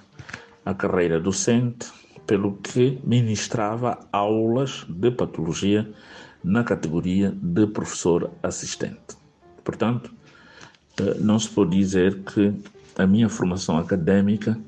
a 0.64 0.72
carreira 0.72 1.20
docente 1.20 1.92
pelo 2.26 2.54
que 2.54 2.98
ministrava 3.04 3.98
aulas 4.10 4.86
de 4.88 5.10
patologia 5.10 5.92
na 6.42 6.64
categoria 6.64 7.36
de 7.40 7.66
professor 7.66 8.30
assistente. 8.42 9.14
Portanto, 9.62 10.10
eh, 10.98 11.18
não 11.20 11.38
se 11.38 11.50
pode 11.50 11.76
dizer 11.76 12.22
que 12.22 12.54
a 12.98 13.06
minha 13.06 13.28
formação 13.28 13.76
académica 13.78 14.58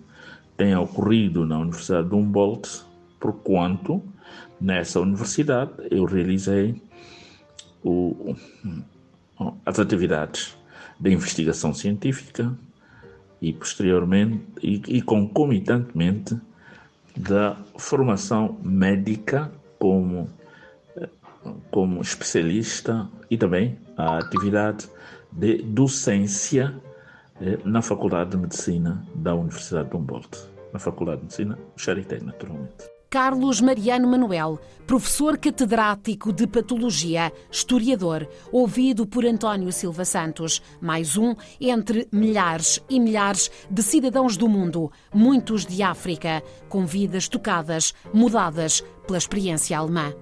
tenha 0.58 0.80
ocorrido 0.80 1.46
na 1.46 1.58
Universidade 1.58 2.08
de 2.08 2.14
Humboldt, 2.16 2.84
porquanto 3.18 4.02
nessa 4.60 5.00
universidade 5.00 5.70
eu 5.88 6.04
realizei 6.04 6.82
o, 7.82 8.34
as 9.64 9.78
atividades 9.78 10.58
de 10.98 11.12
investigação 11.12 11.72
científica 11.72 12.52
e 13.40 13.52
posteriormente 13.52 14.42
e, 14.60 14.82
e 14.88 15.00
concomitantemente 15.00 16.36
da 17.16 17.56
formação 17.76 18.58
médica 18.60 19.52
como, 19.78 20.28
como 21.70 22.00
especialista 22.00 23.08
e 23.30 23.38
também 23.38 23.78
a 23.96 24.18
atividade 24.18 24.88
de 25.30 25.62
docência 25.62 26.74
na 27.64 27.82
Faculdade 27.82 28.30
de 28.30 28.36
Medicina 28.36 29.06
da 29.14 29.34
Universidade 29.34 29.90
de 29.90 29.96
Humboldt. 29.96 30.38
Na 30.72 30.78
Faculdade 30.78 31.18
de 31.18 31.24
Medicina, 31.24 31.58
Charité, 31.76 32.20
naturalmente. 32.20 32.98
Carlos 33.10 33.62
Mariano 33.62 34.06
Manuel, 34.06 34.60
professor 34.86 35.38
catedrático 35.38 36.30
de 36.30 36.46
Patologia, 36.46 37.32
historiador, 37.50 38.28
ouvido 38.52 39.06
por 39.06 39.24
António 39.24 39.72
Silva 39.72 40.04
Santos, 40.04 40.60
mais 40.78 41.16
um 41.16 41.34
entre 41.58 42.06
milhares 42.12 42.84
e 42.86 43.00
milhares 43.00 43.50
de 43.70 43.82
cidadãos 43.82 44.36
do 44.36 44.46
mundo, 44.46 44.92
muitos 45.14 45.64
de 45.64 45.82
África, 45.82 46.42
com 46.68 46.84
vidas 46.84 47.28
tocadas, 47.28 47.94
mudadas 48.12 48.84
pela 49.06 49.16
experiência 49.16 49.78
alemã. 49.78 50.12